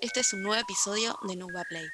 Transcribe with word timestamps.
Este 0.00 0.20
es 0.20 0.32
un 0.32 0.42
nuevo 0.42 0.60
episodio 0.60 1.18
de 1.22 1.36
Nuba 1.36 1.64
Play. 1.68 1.88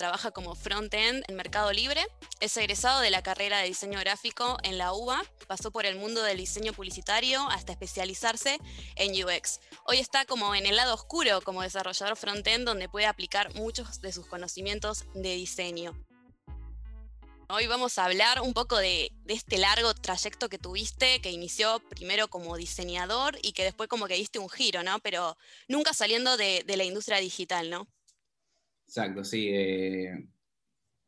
Trabaja 0.00 0.30
como 0.30 0.54
front-end 0.54 1.24
en 1.28 1.36
Mercado 1.36 1.72
Libre. 1.72 2.06
Es 2.40 2.56
egresado 2.56 3.00
de 3.00 3.10
la 3.10 3.22
carrera 3.22 3.58
de 3.58 3.66
diseño 3.66 4.00
gráfico 4.00 4.56
en 4.62 4.78
la 4.78 4.94
UBA. 4.94 5.22
Pasó 5.46 5.70
por 5.70 5.84
el 5.84 5.96
mundo 5.96 6.22
del 6.22 6.38
diseño 6.38 6.72
publicitario 6.72 7.46
hasta 7.50 7.72
especializarse 7.72 8.58
en 8.96 9.12
UX. 9.12 9.60
Hoy 9.92 9.98
está 9.98 10.24
como 10.24 10.54
en 10.54 10.66
el 10.66 10.76
lado 10.76 10.94
oscuro 10.94 11.40
como 11.40 11.62
desarrollador 11.62 12.16
front-end 12.16 12.64
donde 12.64 12.88
puede 12.88 13.06
aplicar 13.06 13.52
muchos 13.56 14.00
de 14.00 14.12
sus 14.12 14.24
conocimientos 14.24 15.04
de 15.16 15.34
diseño. 15.34 15.96
Hoy 17.48 17.66
vamos 17.66 17.98
a 17.98 18.04
hablar 18.04 18.40
un 18.40 18.54
poco 18.54 18.78
de, 18.78 19.10
este 19.26 19.58
largo 19.58 19.92
trayecto 19.94 20.48
que 20.48 20.58
tuviste, 20.58 21.20
que 21.20 21.32
inició 21.32 21.82
primero 21.88 22.28
como 22.28 22.56
diseñador 22.56 23.36
y 23.42 23.50
que 23.50 23.64
después 23.64 23.88
como 23.88 24.06
que 24.06 24.14
diste 24.14 24.38
un 24.38 24.48
giro, 24.48 24.84
¿no? 24.84 25.00
Pero 25.00 25.36
nunca 25.66 25.92
saliendo 25.92 26.36
de, 26.36 26.62
la 26.68 26.84
industria 26.84 27.18
digital, 27.18 27.68
¿no? 27.68 27.88
Exacto, 28.86 29.24
sí. 29.24 29.48
Eh, 29.52 30.24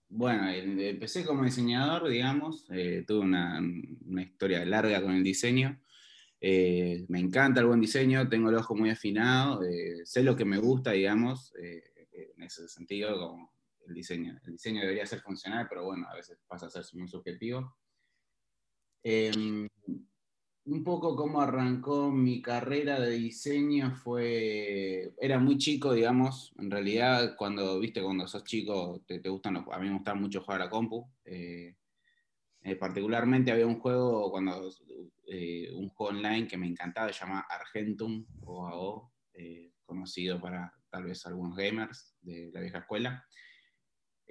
bueno, 0.08 0.48
eh, 0.48 0.90
empecé 0.90 1.24
como 1.24 1.44
diseñador, 1.44 2.08
digamos, 2.08 2.66
eh, 2.72 3.04
tuve 3.06 3.20
una, 3.20 3.60
historia 4.20 4.64
larga 4.64 5.00
con 5.00 5.14
el 5.14 5.22
diseño. 5.22 5.80
Me 6.42 7.20
encanta 7.20 7.60
el 7.60 7.66
buen 7.66 7.80
diseño, 7.80 8.28
tengo 8.28 8.50
el 8.50 8.56
ojo 8.56 8.74
muy 8.74 8.90
afinado, 8.90 9.60
sé 10.04 10.22
lo 10.22 10.36
que 10.36 10.44
me 10.44 10.58
gusta, 10.58 10.92
digamos, 10.92 11.52
en 11.56 12.42
ese 12.42 12.68
sentido, 12.68 13.36
el 13.86 13.94
diseño. 13.94 14.38
El 14.44 14.52
diseño 14.52 14.80
debería 14.80 15.06
ser 15.06 15.20
funcional, 15.20 15.66
pero 15.68 15.84
bueno, 15.84 16.06
a 16.08 16.14
veces 16.14 16.38
pasa 16.46 16.66
a 16.66 16.70
ser 16.70 16.84
muy 16.94 17.08
subjetivo. 17.08 17.76
Em, 19.02 19.68
un 20.64 20.84
poco 20.84 21.16
cómo 21.16 21.40
arrancó 21.40 22.10
mi 22.10 22.40
carrera 22.40 23.00
de 23.00 23.10
diseño 23.10 23.96
fue, 23.96 25.12
era 25.18 25.38
muy 25.38 25.58
chico, 25.58 25.92
digamos, 25.92 26.52
en 26.58 26.70
realidad 26.70 27.34
cuando, 27.36 27.80
viste, 27.80 28.02
cuando 28.02 28.28
sos 28.28 28.44
chico 28.44 29.02
te, 29.06 29.18
te 29.18 29.28
gustan, 29.28 29.56
a 29.56 29.78
mí 29.78 29.88
me 29.88 29.94
gusta 29.94 30.14
mucho 30.14 30.42
jugar 30.42 30.62
a 30.62 30.70
compu, 30.70 31.04
eh, 31.24 31.74
eh, 32.62 32.76
particularmente 32.76 33.52
había 33.52 33.66
un 33.66 33.80
juego, 33.80 34.30
cuando, 34.30 34.70
eh, 35.26 35.70
un 35.74 35.88
juego 35.88 36.16
online 36.16 36.46
que 36.46 36.56
me 36.56 36.66
encantaba, 36.66 37.12
se 37.12 37.20
llama 37.20 37.46
Argentum, 37.48 38.24
o 38.44 39.10
conocido 39.84 40.40
para 40.40 40.72
tal 40.88 41.04
vez 41.04 41.26
algunos 41.26 41.54
gamers 41.56 42.14
de 42.22 42.50
la 42.52 42.60
vieja 42.60 42.78
escuela, 42.78 43.26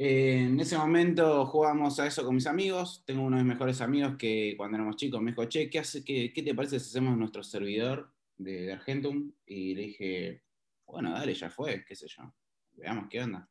en 0.04 0.60
ese 0.60 0.78
momento 0.80 1.46
jugábamos 1.46 2.00
a 2.00 2.08
eso 2.08 2.26
con 2.26 2.34
mis 2.34 2.48
amigos. 2.48 3.04
Tengo 3.06 3.22
uno 3.22 3.38
de 3.38 3.44
mis 3.44 3.54
mejores 3.54 3.82
amigos 3.82 4.16
que 4.18 4.56
cuando 4.58 4.78
éramos 4.78 4.96
chicos 4.96 5.22
me 5.22 5.30
dijo, 5.30 5.46
che, 5.46 5.70
¿qué, 5.70 5.78
hace, 5.78 6.04
qué, 6.04 6.32
te 6.34 6.56
parece 6.56 6.80
si 6.80 6.90
hacemos 6.90 7.16
nuestro 7.18 7.44
servidor 7.44 8.12
de, 8.36 8.74
Argentum? 8.74 9.32
Y 9.46 9.76
le 9.76 9.82
dije, 9.84 10.44
bueno, 10.88 11.12
dale, 11.12 11.36
ya 11.36 11.52
fue, 11.52 11.86
qué 11.86 11.96
sé 11.96 12.08
yo, 12.08 12.34
veamos 12.72 13.10
qué 13.12 13.22
onda. 13.22 13.48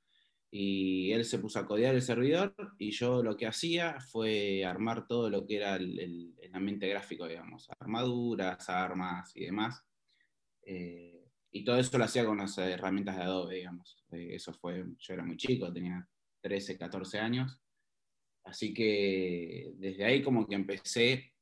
Y 0.53 1.13
él 1.13 1.25
se 1.25 1.39
puso 1.39 1.61
a 1.61 1.67
codear 1.67 1.95
el 1.95 2.03
servidor 2.03 2.55
y 2.77 2.91
yo 2.91 3.23
lo 3.23 3.37
que 3.37 3.47
hacía 3.47 4.01
fue 4.01 4.65
armar 4.65 5.07
todo 5.07 5.31
lo 5.31 5.47
que 5.47 5.57
era 5.57 5.77
el, 5.77 6.35
ambiente 6.53 6.89
gráfico, 6.89 7.29
digamos, 7.29 7.69
armaduras, 7.79 8.69
armas 8.69 9.31
y 9.37 9.45
demás. 9.45 9.85
Eh, 10.63 11.25
y 11.53 11.65
todo 11.65 11.79
eso 11.79 11.97
lo 11.99 12.05
hacía 12.05 12.25
con 12.25 12.39
las 12.39 12.59
herramientas 12.59 13.17
de 13.17 13.23
Adobe, 13.23 13.57
digamos. 13.57 14.05
Eh, 14.11 14.31
eso 14.33 14.53
fue, 14.53 14.85
yo 14.99 15.15
era 15.15 15.25
muy 15.25 15.37
chico, 15.37 15.73
tenía 15.73 16.09
13, 16.41 16.77
14 16.77 17.19
años. 17.19 17.61
Así 18.45 18.73
que 18.75 19.73
desde 19.77 20.05
ahí 20.05 20.23
como 20.23 20.47
que 20.47 20.55
empecé, 20.55 21.33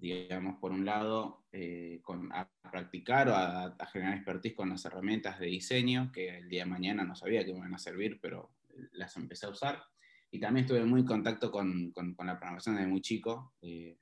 digamos, 0.00 0.58
por 0.58 0.72
un 0.72 0.84
lado, 0.84 1.44
eh, 1.52 2.00
con, 2.02 2.32
a 2.32 2.50
practicar 2.70 3.28
o 3.28 3.34
a, 3.34 3.76
generar 3.92 4.14
expertise 4.14 4.54
con 4.54 4.70
las 4.70 4.84
herramientas 4.84 5.38
de 5.38 5.46
diseño, 5.46 6.10
que 6.10 6.38
el 6.38 6.48
día 6.48 6.64
de 6.64 6.70
mañana 6.70 7.04
no 7.04 7.14
sabía 7.14 7.44
que 7.44 7.52
me 7.52 7.58
iban 7.58 7.74
a 7.74 7.78
servir, 7.78 8.18
pero 8.20 8.50
las 8.92 9.16
empecé 9.16 9.46
a 9.46 9.50
usar. 9.50 9.82
Y 10.30 10.40
también 10.40 10.64
estuve 10.64 10.84
muy 10.84 11.00
en 11.00 11.06
contacto 11.06 11.50
con, 11.50 11.92
con, 11.92 12.14
la 12.18 12.38
programación 12.38 12.76
desde 12.76 12.88
muy 12.88 13.02
chico. 13.02 13.54
Eh, 13.60 13.98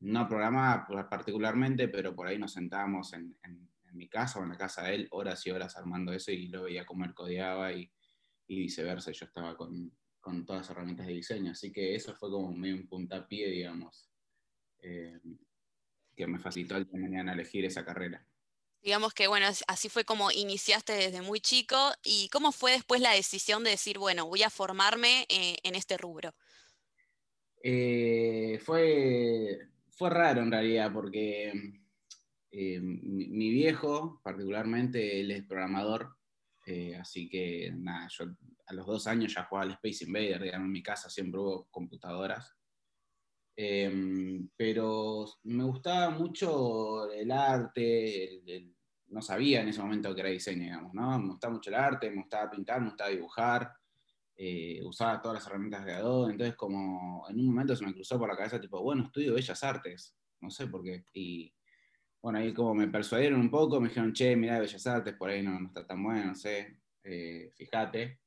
no 0.00 0.28
programaba 0.28 0.86
particularmente, 1.10 1.88
pero 1.88 2.14
por 2.14 2.26
ahí 2.26 2.38
nos 2.38 2.52
sentábamos 2.52 3.12
en, 3.12 3.36
en, 3.42 3.68
en, 3.84 3.96
mi 3.96 4.08
casa 4.08 4.38
o 4.38 4.42
en 4.44 4.50
la 4.50 4.56
casa 4.56 4.84
de 4.84 4.94
él 4.94 5.08
horas 5.10 5.46
y 5.46 5.50
horas 5.50 5.76
armando 5.76 6.12
eso 6.12 6.30
y 6.30 6.48
lo 6.48 6.64
veía 6.64 6.86
cómo 6.86 7.04
él 7.04 7.12
codeaba 7.12 7.72
y, 7.72 7.90
y 8.46 8.60
viceversa, 8.60 9.10
yo 9.12 9.26
estaba 9.26 9.56
con, 9.56 9.92
con, 10.20 10.44
todas 10.46 10.62
las 10.62 10.70
herramientas 10.70 11.06
de 11.06 11.14
diseño. 11.14 11.52
Así 11.52 11.72
que 11.72 11.94
eso 11.94 12.14
fue 12.14 12.30
como 12.30 12.52
medio 12.52 12.76
un 12.76 12.86
puntapié, 12.86 13.48
digamos, 13.48 14.10
eh, 14.82 15.18
que 16.20 16.26
me 16.26 16.38
facilitó 16.38 16.76
el 16.76 16.88
mañana 16.92 17.32
elegir 17.32 17.64
esa 17.64 17.84
carrera. 17.84 18.24
Digamos 18.82 19.12
que, 19.12 19.26
bueno, 19.26 19.46
así 19.68 19.88
fue 19.88 20.04
como 20.04 20.30
iniciaste 20.30 20.92
desde 20.92 21.20
muy 21.20 21.40
chico. 21.40 21.76
¿Y 22.02 22.28
cómo 22.30 22.52
fue 22.52 22.72
después 22.72 23.00
la 23.00 23.12
decisión 23.12 23.62
de 23.64 23.70
decir, 23.70 23.98
bueno, 23.98 24.26
voy 24.26 24.42
a 24.42 24.50
formarme 24.50 25.26
eh, 25.28 25.56
en 25.62 25.74
este 25.74 25.98
rubro? 25.98 26.34
Eh, 27.62 28.58
fue, 28.64 29.58
fue 29.90 30.08
raro 30.08 30.40
en 30.42 30.50
realidad, 30.50 30.90
porque 30.92 31.52
mi, 32.52 33.28
mi, 33.28 33.50
viejo, 33.50 34.20
particularmente, 34.22 35.20
él 35.20 35.30
es 35.30 35.44
programador 35.44 36.16
eh, 36.66 36.96
así 36.96 37.28
que 37.28 37.72
nada, 37.74 38.06
yo 38.10 38.26
a 38.66 38.74
los 38.74 38.86
dos 38.86 39.06
años 39.06 39.34
ya 39.34 39.44
jugaba 39.44 39.64
al 39.64 39.72
Space 39.72 40.04
Invader, 40.04 40.42
digamos, 40.42 40.66
en 40.66 40.72
mi 40.72 40.82
casa 40.82 41.10
siempre 41.10 41.40
hubo 41.40 41.68
computadoras. 41.70 42.56
Em, 43.62 44.48
pero 44.56 45.26
me 45.42 45.64
gustaba 45.64 46.08
mucho 46.08 47.12
el 47.12 47.30
arte, 47.30 48.42
no 49.08 49.20
sabía 49.20 49.60
en 49.60 49.68
ese 49.68 49.82
momento 49.82 50.14
que 50.14 50.22
era 50.22 50.30
diseño, 50.30 50.62
digamos, 50.62 50.94
¿no? 50.94 51.18
Me 51.18 51.28
gustaba 51.28 51.52
mucho 51.52 51.68
el 51.68 51.76
arte, 51.76 52.08
me 52.08 52.22
gustaba 52.22 52.50
pintar, 52.50 52.80
me 52.80 52.86
gustaba 52.88 53.10
dibujar, 53.10 53.70
eh, 54.34 54.80
usaba 54.82 55.20
todas 55.20 55.34
las 55.34 55.46
herramientas 55.46 55.84
de 55.84 55.92
Adobe, 55.92 56.32
entonces 56.32 56.56
como 56.56 57.26
en 57.28 57.38
un 57.38 57.46
momento 57.48 57.76
se 57.76 57.84
me 57.84 57.92
cruzó 57.92 58.18
por 58.18 58.30
la 58.30 58.36
cabeza 58.36 58.58
tipo, 58.58 58.80
bueno, 58.80 59.02
estudio 59.02 59.34
Bellas 59.34 59.62
Artes, 59.62 60.16
no 60.40 60.50
sé 60.50 60.66
por 60.66 60.82
qué, 60.82 61.04
y 61.12 61.52
bueno, 62.22 62.38
ahí 62.38 62.54
como 62.54 62.72
me 62.74 62.88
persuadieron 62.88 63.40
un 63.40 63.50
poco, 63.50 63.78
me 63.78 63.88
dijeron, 63.88 64.14
che, 64.14 64.36
mira 64.36 64.58
Bellas 64.58 64.86
Artes, 64.86 65.14
por 65.16 65.28
ahí 65.28 65.42
no, 65.42 65.60
no 65.60 65.66
está 65.66 65.86
tan 65.86 66.02
bueno, 66.02 66.28
no 66.28 66.34
sé, 66.34 66.78
eh, 67.04 67.52
fíjate. 67.54 68.20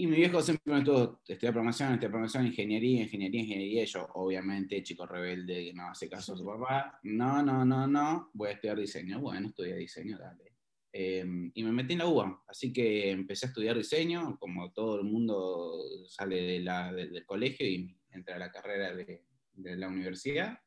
Y 0.00 0.06
mi 0.06 0.16
viejo 0.16 0.40
siempre 0.40 0.72
me 0.72 0.78
estuvo, 0.78 1.20
estudiar 1.28 1.52
programación, 1.52 1.92
estudiar 1.92 2.10
programación, 2.10 2.46
ingeniería, 2.46 3.02
ingeniería, 3.02 3.40
ingeniería, 3.42 3.82
y 3.82 3.86
yo, 3.86 4.08
obviamente, 4.14 4.82
chico 4.82 5.04
rebelde, 5.04 5.66
que 5.66 5.74
no 5.74 5.90
hace 5.90 6.08
caso 6.08 6.32
a 6.32 6.38
su 6.38 6.46
papá, 6.46 6.98
no, 7.02 7.42
no, 7.42 7.66
no, 7.66 7.86
no, 7.86 8.30
voy 8.32 8.48
a 8.48 8.52
estudiar 8.52 8.78
diseño. 8.78 9.20
Bueno, 9.20 9.48
estudié 9.48 9.76
diseño, 9.76 10.16
dale. 10.16 10.56
Em, 10.90 11.52
y 11.54 11.62
me 11.64 11.72
metí 11.72 11.92
en 11.92 11.98
la 11.98 12.06
UBA, 12.06 12.44
así 12.48 12.72
que 12.72 13.10
empecé 13.10 13.44
a 13.44 13.48
estudiar 13.50 13.76
diseño, 13.76 14.38
como 14.38 14.72
todo 14.72 14.96
el 14.96 15.04
mundo 15.04 15.84
sale 16.08 16.40
de 16.40 16.60
la, 16.60 16.94
del 16.94 17.26
colegio 17.26 17.66
y 17.68 17.94
entré 18.08 18.32
a 18.32 18.38
la 18.38 18.50
carrera 18.50 18.94
de, 18.94 19.26
de 19.52 19.76
la 19.76 19.88
universidad 19.88 20.58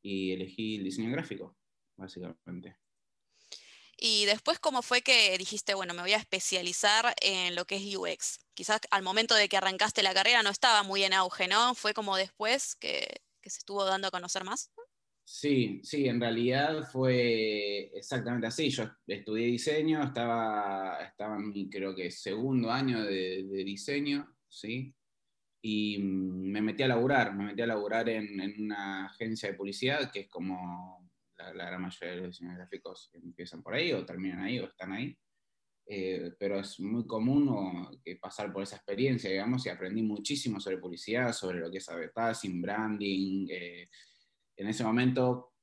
y 0.00 0.32
elegí 0.32 0.76
el 0.76 0.84
diseño 0.84 1.10
gráfico 1.10 1.58
básicamente. 1.94 2.76
Y 4.00 4.26
después, 4.26 4.60
¿cómo 4.60 4.82
fue 4.82 5.02
que 5.02 5.36
dijiste, 5.38 5.74
bueno, 5.74 5.92
me 5.92 6.02
voy 6.02 6.12
a 6.12 6.18
especializar 6.18 7.14
en 7.20 7.56
lo 7.56 7.64
que 7.64 7.76
es 7.76 7.96
UX? 7.96 8.38
Quizás 8.54 8.80
al 8.92 9.02
momento 9.02 9.34
de 9.34 9.48
que 9.48 9.56
arrancaste 9.56 10.04
la 10.04 10.14
carrera 10.14 10.44
no 10.44 10.50
estaba 10.50 10.84
muy 10.84 11.02
en 11.02 11.12
auge, 11.12 11.48
¿no? 11.48 11.74
¿Fue 11.74 11.94
como 11.94 12.16
después 12.16 12.76
que, 12.76 13.22
se 13.42 13.58
estuvo 13.58 13.84
dando 13.84 14.08
a 14.08 14.10
conocer 14.12 14.44
más? 14.44 14.70
Sí, 15.24 15.80
sí, 15.82 16.06
en 16.06 16.20
realidad 16.20 16.88
fue 16.92 17.90
exactamente 17.94 18.46
así. 18.46 18.70
Yo 18.70 18.88
estudié 19.06 19.46
diseño, 19.46 20.02
estaba, 20.04 20.98
estaba 21.02 21.36
en 21.36 21.48
mi, 21.48 21.68
creo 21.68 21.94
que, 21.94 22.10
segundo 22.10 22.70
año 22.70 23.02
de, 23.02 23.42
diseño, 23.64 24.32
¿sí? 24.48 24.94
Y 25.60 25.98
me 25.98 26.62
metí 26.62 26.84
a 26.84 26.88
laburar, 26.88 27.34
me 27.34 27.46
metí 27.46 27.62
a 27.62 27.66
laburar 27.66 28.08
en 28.08 28.62
una 28.62 29.06
agencia 29.06 29.50
de 29.50 29.56
publicidad 29.56 30.12
que 30.12 30.20
es 30.20 30.28
como 30.28 30.97
la, 31.38 31.52
gran 31.52 31.82
mayoría 31.82 32.14
de 32.14 32.20
los 32.22 32.30
diseñadores 32.30 32.68
gráficos 32.68 33.10
empiezan 33.14 33.62
por 33.62 33.74
ahí 33.74 33.92
o 33.92 34.04
terminan 34.04 34.40
ahí 34.40 34.58
o 34.58 34.66
están 34.66 34.92
ahí. 34.92 35.16
Eh, 35.90 36.34
pero 36.38 36.60
es 36.60 36.78
muy 36.80 37.06
común 37.06 37.98
que 38.04 38.16
pasar 38.16 38.52
por 38.52 38.62
esa 38.62 38.76
experiencia, 38.76 39.30
digamos, 39.30 39.64
y 39.64 39.70
aprendí 39.70 40.02
muchísimo 40.02 40.60
sobre 40.60 40.76
publicidad, 40.76 41.32
sobre 41.32 41.60
lo 41.60 41.70
que 41.70 41.78
es 41.78 41.88
advertising, 41.88 42.60
branding. 42.60 43.46
Eh, 43.50 43.88
en 44.56 44.68
ese 44.68 44.84
momento, 44.84 45.54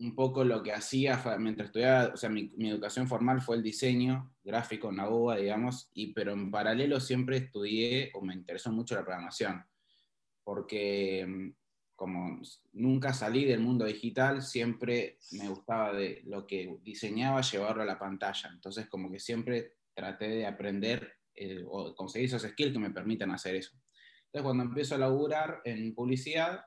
un 0.00 0.14
poco 0.16 0.42
lo 0.42 0.60
que 0.60 0.72
hacía 0.72 1.22
mientras 1.38 1.68
estudiaba, 1.68 2.14
o 2.14 2.16
sea, 2.16 2.30
mi, 2.30 2.50
mi, 2.56 2.70
educación 2.70 3.06
formal 3.06 3.40
fue 3.42 3.56
el 3.56 3.62
diseño 3.62 4.34
gráfico 4.42 4.90
en 4.90 4.96
la 4.96 5.08
UBA, 5.08 5.36
digamos, 5.36 5.88
y, 5.94 6.12
pero 6.12 6.32
en 6.32 6.50
paralelo 6.50 6.98
siempre 6.98 7.36
estudié 7.36 8.10
o 8.14 8.22
me 8.22 8.34
interesó 8.34 8.72
mucho 8.72 8.96
la 8.96 9.04
programación, 9.04 9.64
porque 10.42 11.54
como 11.94 12.40
nunca 12.72 13.12
salí 13.12 13.44
del 13.44 13.60
mundo 13.60 13.84
digital, 13.84 14.42
siempre 14.42 15.18
me 15.32 15.48
gustaba 15.48 15.92
de 15.92 16.22
lo 16.26 16.46
que 16.46 16.78
diseñaba 16.82 17.40
llevarlo 17.40 17.82
a 17.82 17.86
la 17.86 17.98
pantalla. 17.98 18.50
Entonces 18.52 18.88
como 18.88 19.10
que 19.10 19.20
siempre 19.20 19.76
traté 19.94 20.28
de 20.28 20.46
aprender 20.46 21.14
eh, 21.34 21.64
o 21.66 21.94
conseguir 21.94 22.26
esos 22.26 22.42
skills 22.42 22.72
que 22.72 22.78
me 22.78 22.90
permitan 22.90 23.30
hacer 23.30 23.56
eso. 23.56 23.76
Entonces, 24.26 24.42
cuando 24.42 24.64
empiezo 24.64 24.94
a 24.94 24.98
laburar 24.98 25.60
en 25.64 25.94
publicidad, 25.94 26.64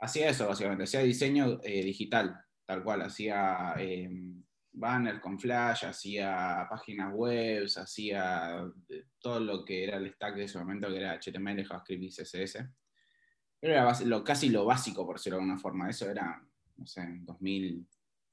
hacía 0.00 0.30
eso 0.30 0.48
básicamente, 0.48 0.84
hacía 0.84 1.00
diseño 1.00 1.60
eh, 1.62 1.82
digital, 1.84 2.36
tal 2.66 2.82
cual, 2.82 3.02
hacía 3.02 3.74
em, 3.78 4.44
banners 4.72 5.20
con 5.20 5.38
flash, 5.38 5.84
hacía 5.84 6.66
páginas 6.70 7.12
web, 7.14 7.66
hacía 7.76 8.64
todo 9.20 9.40
lo 9.40 9.64
que 9.64 9.84
era 9.84 9.96
el 9.96 10.12
stack 10.12 10.36
de 10.36 10.44
ese 10.44 10.58
momento, 10.58 10.88
que 10.88 10.98
era 10.98 11.18
HTML, 11.20 11.64
JavaScript 11.64 12.02
y 12.02 12.08
CSS. 12.08 12.64
Era 13.60 13.92
lo, 14.04 14.22
casi 14.22 14.50
lo 14.50 14.64
básico, 14.64 15.04
por 15.04 15.16
decirlo 15.16 15.38
de 15.38 15.42
alguna 15.42 15.58
forma. 15.58 15.90
Eso 15.90 16.08
era, 16.10 16.40
no 16.76 16.86
sé, 16.86 17.00
en 17.00 17.24
2000, 17.24 17.84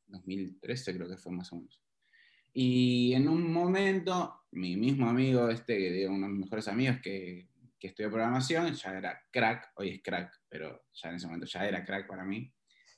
2013 0.07 0.93
creo 0.95 1.09
que 1.09 1.17
fue 1.17 1.31
más 1.31 1.51
o 1.51 1.55
menos. 1.57 1.81
Y 2.53 3.11
en 3.13 3.27
un 3.27 3.51
momento, 3.51 4.43
mi 4.51 4.77
mismo 4.77 5.09
amigo, 5.09 5.49
este, 5.49 5.77
que 5.77 6.07
uno 6.07 6.27
de 6.27 6.33
mis 6.33 6.45
mejores 6.45 6.67
amigos 6.69 6.99
que, 7.03 7.49
que 7.79 7.87
estudió 7.87 8.09
programación, 8.09 8.73
ya 8.73 8.97
era 8.97 9.21
crack, 9.31 9.71
hoy 9.75 9.89
es 9.89 10.01
crack, 10.01 10.31
pero 10.47 10.85
ya 10.93 11.09
en 11.09 11.15
ese 11.15 11.27
momento 11.27 11.47
ya 11.47 11.67
era 11.67 11.83
crack 11.83 12.07
para 12.07 12.23
mí. 12.23 12.49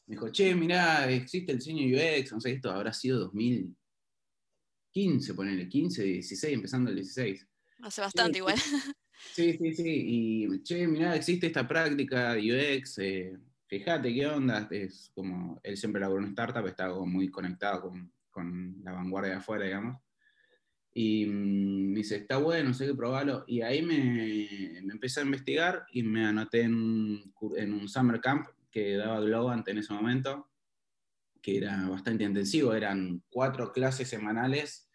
Me 0.05 0.15
dijo, 0.15 0.29
che, 0.29 0.53
mirá, 0.55 1.09
existe 1.09 1.51
el 1.51 1.57
diseño 1.57 1.97
UX, 1.97 2.31
no 2.31 2.39
sé, 2.39 2.51
esto 2.51 2.69
habrá 2.71 2.93
sido 2.93 3.17
2015, 3.19 5.33
ponele, 5.33 5.67
15, 5.67 6.03
16, 6.03 6.53
empezando 6.53 6.91
el 6.91 6.97
16. 6.97 7.47
Hace 7.81 8.01
bastante 8.01 8.37
igual. 8.37 8.57
Sí, 9.17 9.57
sí, 9.57 9.73
sí. 9.73 9.83
Y, 9.85 10.63
che, 10.63 10.87
mirá, 10.87 11.15
existe 11.15 11.47
esta 11.47 11.67
práctica 11.67 12.35
UX, 12.35 12.99
eh, 12.99 13.37
fíjate 13.67 14.13
qué 14.13 14.27
onda. 14.27 14.67
Es 14.71 15.11
como, 15.13 15.59
él 15.63 15.77
siempre 15.77 16.01
laburó 16.01 16.23
en 16.23 16.29
startup, 16.29 16.65
estaba 16.67 17.03
muy 17.05 17.29
conectado 17.29 17.81
con, 17.81 18.11
con, 18.29 18.83
la 18.83 18.93
vanguardia 18.93 19.31
de 19.31 19.37
afuera, 19.37 19.65
digamos. 19.65 20.01
Y 20.93 21.25
mm, 21.25 21.91
me 21.91 21.97
dice, 21.97 22.17
está 22.17 22.37
bueno, 22.37 22.73
sé 22.73 22.87
que 22.87 22.95
probarlo. 22.95 23.43
Y 23.47 23.61
ahí 23.61 23.81
me, 23.81 23.97
me, 24.83 24.91
empecé 24.91 25.19
a 25.19 25.23
investigar 25.23 25.85
y 25.91 26.03
me 26.03 26.25
anoté 26.25 26.61
en, 26.61 27.33
en 27.55 27.73
un 27.73 27.87
summer 27.87 28.19
camp 28.21 28.47
que 28.71 28.97
daba 28.97 29.21
Globant 29.21 29.67
en 29.67 29.79
ese 29.79 29.93
momento, 29.93 30.49
que 31.41 31.57
era 31.57 31.87
bastante 31.89 32.23
intensivo. 32.23 32.73
Eran 32.73 33.23
cuatro 33.29 33.71
clases 33.71 34.09
semanales 34.09 34.86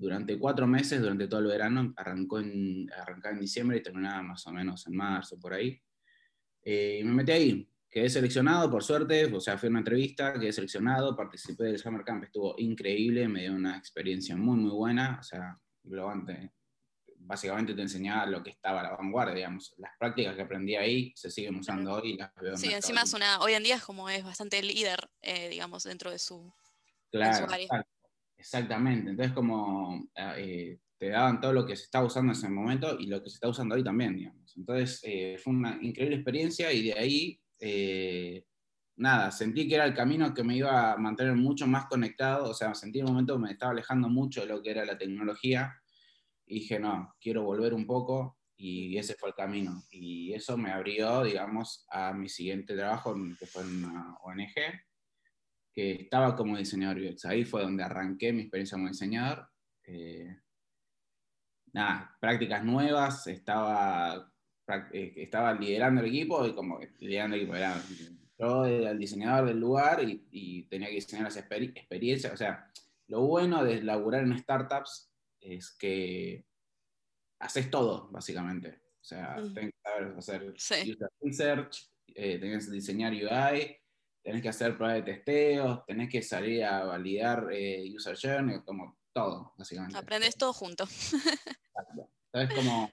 durante 0.00 0.38
cuatro 0.38 0.66
meses, 0.66 1.00
durante 1.00 1.28
todo 1.28 1.40
el 1.40 1.46
verano, 1.46 1.92
arrancó 1.94 2.40
en, 2.40 2.90
arrancaba 2.90 3.34
en 3.34 3.40
diciembre 3.40 3.76
y 3.76 3.82
terminaba 3.82 4.22
más 4.22 4.46
o 4.46 4.50
menos 4.50 4.86
en 4.86 4.96
marzo, 4.96 5.38
por 5.38 5.52
ahí. 5.52 5.78
Eh, 6.62 7.00
y 7.02 7.04
me 7.04 7.12
metí 7.12 7.32
ahí, 7.32 7.70
quedé 7.90 8.08
seleccionado, 8.08 8.70
por 8.70 8.82
suerte, 8.82 9.26
o 9.26 9.40
sea, 9.40 9.58
fue 9.58 9.68
una 9.68 9.80
entrevista, 9.80 10.32
quedé 10.32 10.52
seleccionado, 10.52 11.14
participé 11.14 11.64
del 11.64 11.78
Summer 11.78 12.02
Camp, 12.02 12.24
estuvo 12.24 12.54
increíble, 12.56 13.28
me 13.28 13.42
dio 13.42 13.52
una 13.52 13.76
experiencia 13.76 14.34
muy, 14.36 14.56
muy 14.56 14.70
buena, 14.70 15.18
o 15.20 15.22
sea, 15.22 15.58
globante, 15.82 16.50
básicamente 17.16 17.74
te 17.74 17.82
enseñaba 17.82 18.24
lo 18.24 18.42
que 18.42 18.50
estaba 18.50 18.80
a 18.80 18.84
la 18.84 18.96
vanguardia, 18.96 19.34
digamos. 19.34 19.74
Las 19.76 19.92
prácticas 19.98 20.34
que 20.34 20.42
aprendí 20.42 20.76
ahí 20.76 21.12
se 21.14 21.30
siguen 21.30 21.56
usando 21.56 21.92
hoy 21.92 22.12
y 22.12 22.16
las 22.16 22.34
veo 22.36 22.56
Sí, 22.56 22.72
encima 22.72 23.02
es 23.02 23.12
una, 23.12 23.38
hoy 23.40 23.52
en 23.52 23.62
día 23.62 23.76
es 23.76 23.82
como 23.82 24.08
es 24.08 24.24
bastante 24.24 24.62
líder, 24.62 25.10
eh, 25.20 25.50
digamos, 25.50 25.84
dentro 25.84 26.10
de 26.10 26.18
su, 26.18 26.50
claro, 27.10 27.46
Exactamente, 28.40 29.10
entonces 29.10 29.34
como 29.34 30.08
ah, 30.16 30.34
eh, 30.38 30.78
te 30.96 31.10
daban 31.10 31.42
todo 31.42 31.52
lo 31.52 31.66
que 31.66 31.76
se 31.76 31.84
estaba 31.84 32.06
usando 32.06 32.32
en 32.32 32.38
ese 32.38 32.48
momento 32.48 32.96
y 32.98 33.06
lo 33.06 33.22
que 33.22 33.28
se 33.28 33.34
está 33.34 33.48
usando 33.50 33.74
hoy 33.74 33.84
también, 33.84 34.16
digamos. 34.16 34.56
Entonces 34.56 34.98
eh, 35.02 35.36
fue 35.38 35.52
una 35.52 35.78
increíble 35.82 36.16
experiencia 36.16 36.72
y 36.72 36.84
de 36.84 36.94
ahí, 36.94 37.40
eh, 37.58 38.46
nada, 38.96 39.30
sentí 39.30 39.68
que 39.68 39.74
era 39.74 39.84
el 39.84 39.92
camino 39.92 40.32
que 40.32 40.42
me 40.42 40.56
iba 40.56 40.92
a 40.92 40.96
mantener 40.96 41.34
mucho 41.34 41.66
más 41.66 41.84
conectado, 41.84 42.48
o 42.50 42.54
sea, 42.54 42.74
sentí 42.74 43.00
en 43.00 43.06
un 43.06 43.12
momento 43.12 43.38
me 43.38 43.52
estaba 43.52 43.72
alejando 43.72 44.08
mucho 44.08 44.40
de 44.40 44.46
lo 44.46 44.62
que 44.62 44.70
era 44.70 44.86
la 44.86 44.96
tecnología 44.96 45.74
y 46.46 46.60
dije, 46.60 46.80
no, 46.80 47.14
quiero 47.20 47.42
volver 47.44 47.74
un 47.74 47.86
poco 47.86 48.38
y 48.56 48.96
ese 48.96 49.14
fue 49.16 49.30
el 49.30 49.34
camino. 49.34 49.82
Y 49.90 50.32
eso 50.32 50.56
me 50.56 50.70
abrió, 50.72 51.24
digamos, 51.24 51.84
a 51.90 52.14
mi 52.14 52.28
siguiente 52.30 52.74
trabajo, 52.74 53.14
que 53.38 53.46
fue 53.46 53.62
en 53.64 53.84
una 53.84 54.16
ONG, 54.22 54.54
que 55.72 55.92
estaba 56.02 56.36
como 56.36 56.56
diseñador 56.56 56.98
UX. 56.98 57.24
Ahí 57.24 57.44
fue 57.44 57.62
donde 57.62 57.82
arranqué 57.82 58.32
mi 58.32 58.42
experiencia 58.42 58.76
como 58.76 58.88
diseñador. 58.88 59.48
Eh, 59.84 60.36
nada, 61.72 62.16
prácticas 62.20 62.64
nuevas, 62.64 63.26
estaba, 63.26 64.32
eh, 64.92 65.14
estaba 65.16 65.54
liderando 65.54 66.00
el 66.00 66.08
equipo 66.08 66.46
y 66.46 66.54
como 66.54 66.80
liderando 66.98 67.36
el 67.36 67.42
equipo, 67.42 67.56
era, 67.56 67.82
yo 68.38 68.64
era 68.64 68.90
el 68.90 68.98
diseñador 68.98 69.48
del 69.48 69.60
lugar 69.60 70.00
y, 70.02 70.64
tenía 70.64 70.88
que 70.88 70.94
diseñar 70.94 71.24
las 71.24 71.36
experiencias. 71.36 72.32
O 72.32 72.36
sea, 72.36 72.70
lo 73.08 73.22
bueno 73.22 73.64
de 73.64 73.82
laburar 73.82 74.22
en 74.22 74.38
startups 74.38 75.12
es 75.40 75.70
que 75.76 76.46
haces 77.40 77.70
todo, 77.70 78.08
básicamente. 78.10 78.80
O 79.00 79.04
sea, 79.04 79.36
mm. 79.36 79.54
tenés 79.54 79.72
que 79.72 79.80
saber 79.82 80.14
hacer 80.18 80.42
user 80.50 81.08
research, 81.20 81.90
eh, 82.08 82.38
tenés 82.38 82.66
que 82.66 82.72
diseñar 82.72 83.12
UI, 83.12 83.76
tenés 84.22 84.42
que 84.42 84.48
hacer 84.48 84.76
pruebas 84.76 84.98
de 84.98 85.12
testeo, 85.12 85.84
tenés 85.86 86.08
que 86.08 86.22
salir 86.22 86.64
a 86.64 86.84
validar 86.84 87.48
eh, 87.52 87.90
user 87.94 88.16
journey, 88.16 88.60
como 88.62 88.98
todo, 89.12 89.54
básicamente. 89.56 89.96
Aprendes 89.96 90.36
todo 90.36 90.52
junto. 90.52 90.84
Entonces, 92.32 92.56
como 92.56 92.90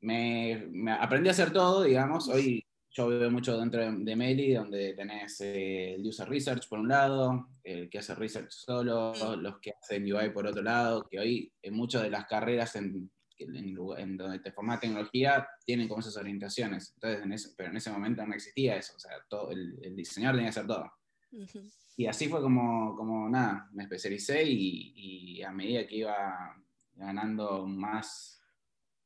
me, 0.00 0.92
aprendí 0.92 1.28
a 1.28 1.32
hacer 1.32 1.52
todo, 1.52 1.82
digamos, 1.82 2.28
hoy 2.28 2.64
yo 2.90 3.08
veo 3.08 3.30
mucho 3.30 3.58
dentro 3.58 3.80
de, 3.80 4.16
Meli, 4.16 4.54
donde 4.54 4.94
tenés 4.94 5.40
eh, 5.40 5.94
el 5.94 6.06
user 6.06 6.28
research 6.28 6.68
por 6.68 6.78
un 6.78 6.88
lado, 6.88 7.48
el 7.64 7.90
que 7.90 7.98
hace 7.98 8.14
research 8.14 8.50
solo, 8.50 9.12
mm. 9.12 9.40
los 9.40 9.58
que 9.58 9.72
hacen 9.72 10.04
UI 10.04 10.30
por 10.30 10.46
otro 10.46 10.62
lado, 10.62 11.08
que 11.10 11.18
hoy 11.18 11.52
en 11.60 11.74
muchas 11.74 12.02
de 12.02 12.10
las 12.10 12.26
carreras 12.26 12.76
en, 12.76 13.10
en, 13.38 14.16
donde 14.16 14.38
te 14.38 14.52
formas 14.52 14.80
tecnología 14.80 15.46
tienen 15.64 15.88
como 15.88 16.00
esas 16.00 16.16
orientaciones. 16.16 16.94
Entonces, 16.94 17.54
pero 17.56 17.70
en 17.70 17.76
ese 17.76 17.90
momento 17.90 18.26
no 18.26 18.34
existía 18.34 18.76
eso, 18.76 18.94
o 18.96 18.98
sea, 18.98 19.12
todo, 19.28 19.50
el, 19.50 19.94
diseñador 19.96 20.36
tenía 20.36 20.50
que 20.50 20.58
hacer 20.58 20.66
todo. 20.66 20.90
Y 21.96 22.06
así 22.06 22.28
fue 22.28 22.40
como, 22.40 22.96
como 22.96 23.28
nada, 23.28 23.68
me 23.72 23.84
especialicé 23.84 24.44
y, 24.44 25.42
a 25.42 25.52
medida 25.52 25.86
que 25.86 25.96
iba 25.96 26.56
ganando 26.94 27.66
más 27.66 28.40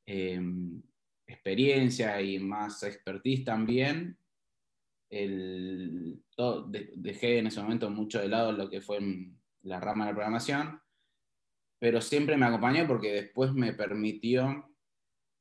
em, 0.07 0.83
experiencia 1.27 2.21
y 2.21 2.39
más 2.39 2.83
expertise 2.83 3.45
también, 3.45 4.19
el, 5.11 6.23
dejé 6.97 7.39
en 7.39 7.47
ese 7.47 7.63
momento 7.63 7.91
mucho 7.91 8.21
de 8.21 8.29
lado 8.29 8.53
lo 8.53 8.69
que 8.69 8.83
fue 8.83 8.99
la 9.63 9.81
rama 9.81 10.05
de 10.05 10.11
la 10.11 10.15
programación 10.15 10.81
pero 11.79 12.01
siempre 12.01 12.37
me 12.37 12.47
acompañó 12.47 12.87
porque 12.87 13.13
después 13.13 13.53
me 13.53 13.73
permitió, 13.73 14.69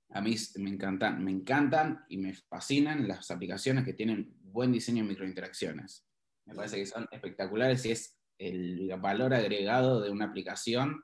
a 0.10 0.22
mí 0.22 0.36
me 0.58 0.70
encantan, 0.70 1.24
me 1.24 1.32
encantan 1.32 2.06
y 2.10 2.18
me 2.18 2.34
fascinan 2.34 3.08
las 3.08 3.32
aplicaciones 3.32 3.84
que 3.84 3.94
tienen 3.94 4.36
buen 4.42 4.72
diseño 4.72 5.04
de 5.04 5.10
microinteracciones. 5.10 6.06
Me 6.46 6.56
parece 6.56 6.78
que 6.78 6.86
son 6.86 7.08
espectaculares 7.12 7.86
y 7.86 7.92
es 7.92 8.18
el 8.38 8.90
valor 9.00 9.34
agregado 9.34 10.02
de 10.02 10.12
una 10.12 10.26
aplicación, 10.26 11.04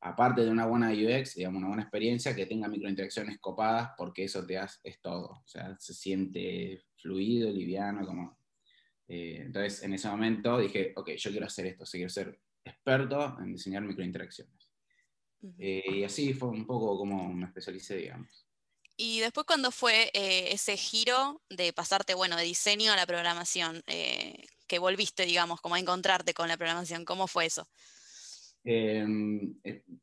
aparte 0.00 0.42
de 0.42 0.50
una 0.50 0.66
buena 0.66 0.90
UX, 0.92 1.34
digamos, 1.34 1.58
una 1.58 1.68
buena 1.68 1.82
experiencia, 1.82 2.34
que 2.34 2.46
tenga 2.46 2.68
microinteracciones 2.68 3.38
copadas, 3.38 3.90
porque 3.98 4.24
eso 4.24 4.46
te 4.46 4.58
es 4.84 5.00
todo. 5.00 5.26
O 5.26 5.44
sea, 5.46 5.76
se 5.78 5.92
siente 5.92 6.84
fluido, 6.96 7.50
liviano, 7.50 8.06
como... 8.06 8.38
Eh, 9.08 9.42
entonces, 9.42 9.82
en 9.82 9.92
ese 9.92 10.08
momento 10.08 10.58
dije, 10.58 10.92
ok, 10.96 11.10
yo 11.10 11.30
quiero 11.30 11.46
hacer 11.46 11.66
esto, 11.66 11.84
quiero 11.90 12.08
ser 12.08 12.40
experto 12.64 13.36
en 13.40 13.52
diseñar 13.52 13.82
microinteracciones. 13.82 14.70
Eh, 15.58 15.84
y 15.92 16.04
así 16.04 16.34
fue 16.34 16.48
un 16.48 16.66
poco 16.66 16.96
como 16.96 17.32
me 17.32 17.46
especialicé, 17.46 17.96
digamos. 17.96 18.46
Y 18.96 19.20
después 19.20 19.46
cuando 19.46 19.70
fue 19.70 20.10
eh, 20.12 20.52
ese 20.52 20.76
giro 20.76 21.42
de 21.48 21.72
pasarte, 21.72 22.14
bueno, 22.14 22.36
de 22.36 22.44
diseño 22.44 22.92
a 22.92 22.96
la 22.96 23.06
programación, 23.06 23.82
eh, 23.86 24.44
que 24.66 24.78
volviste, 24.78 25.26
digamos, 25.26 25.60
como 25.60 25.74
a 25.74 25.80
encontrarte 25.80 26.34
con 26.34 26.48
la 26.48 26.56
programación, 26.56 27.04
¿cómo 27.04 27.26
fue 27.26 27.46
eso? 27.46 27.66
Em, 28.64 29.56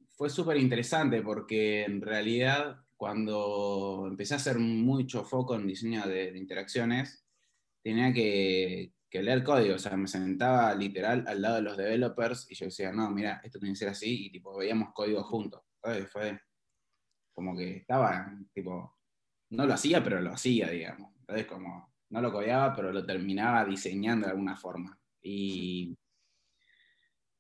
fue 0.10 0.30
súper 0.30 0.58
interesante 0.58 1.22
porque 1.22 1.84
en 1.84 2.02
realidad 2.02 2.84
cuando 2.98 4.08
empecé 4.10 4.34
a 4.34 4.38
hacer 4.38 4.60
mucho 4.60 5.24
foco 5.24 5.56
en 5.56 5.66
diseño 5.66 6.06
de 6.06 6.38
interacciones, 6.38 7.24
tenía 7.82 8.12
que, 8.12 8.92
que 9.10 9.24
leer 9.24 9.44
código, 9.44 9.76
o 9.76 9.80
sea, 9.80 9.98
me 9.98 10.08
sentaba 10.08 10.74
literal 10.76 11.26
al 11.28 11.42
lado 11.42 11.56
de 11.56 11.62
los 11.64 11.78
developers 11.78 12.50
y 12.52 12.56
yo 12.56 12.66
decía, 12.66 12.92
no, 12.92 13.10
mira, 13.10 13.42
esto 13.44 13.60
tiene 13.60 13.74
que 13.74 13.80
ser 13.80 13.90
así, 13.90 14.28
y 14.28 14.32
tipo, 14.32 14.56
veíamos 14.58 14.94
código 14.94 15.24
juntos. 15.24 15.62
Entonces 15.82 16.12
fue 16.12 16.40
como 17.34 17.56
que 17.58 17.78
estaba, 17.78 18.32
tipo, 18.54 18.98
no 19.52 19.66
lo 19.66 19.74
hacía, 19.74 20.04
pero 20.04 20.22
lo 20.22 20.32
hacía, 20.32 20.70
digamos. 20.70 21.12
Entonces 21.22 21.48
como, 21.48 21.94
no 22.10 22.22
lo 22.22 22.32
codiaba, 22.32 22.76
pero 22.76 22.92
lo 22.92 23.06
terminaba 23.06 23.66
diseñando 23.66 24.28
de 24.28 24.32
alguna 24.32 24.56
forma. 24.56 25.00
Y, 25.22 25.98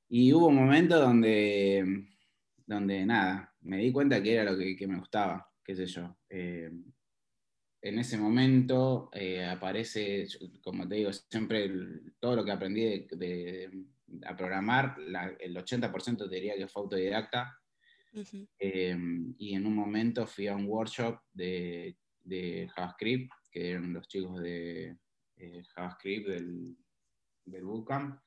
y 0.07 0.33
hubo 0.33 0.47
un 0.47 0.55
momento 0.55 0.99
donde, 0.99 2.07
donde 2.65 3.05
nada, 3.05 3.53
me 3.61 3.77
di 3.77 3.91
cuenta 3.91 4.21
que 4.23 4.35
era 4.35 4.51
lo 4.51 4.57
que, 4.57 4.87
me 4.87 4.97
gustaba, 4.97 5.51
qué 5.63 5.75
sé 5.75 5.85
yo. 5.85 6.17
Eh, 6.29 6.71
en 7.81 7.99
ese 7.99 8.17
momento 8.17 9.09
eh, 9.13 9.45
aparece, 9.45 10.27
como 10.61 10.87
te 10.87 10.95
digo, 10.95 11.13
siempre 11.13 11.71
todo 12.19 12.35
lo 12.35 12.45
que 12.45 12.51
aprendí 12.51 13.07
de, 13.11 13.85
a 14.25 14.35
programar, 14.35 14.97
el 15.39 15.55
80% 15.55 16.29
te 16.29 16.35
diría 16.35 16.57
que 16.57 16.67
fue 16.67 16.83
autodidacta. 16.83 17.55
Em, 18.57 19.35
y 19.37 19.53
en 19.53 19.65
un 19.65 19.75
momento 19.75 20.25
fui 20.25 20.47
a 20.47 20.55
un 20.55 20.65
workshop 20.65 21.19
de, 21.31 21.95
JavaScript, 22.75 23.31
que 23.51 23.71
eran 23.71 23.93
los 23.93 24.07
chicos 24.07 24.41
de 24.41 24.97
eh, 25.37 25.63
JavaScript 25.73 26.27
del, 26.27 26.75
del 27.45 27.63
Bootcamp, 27.63 28.19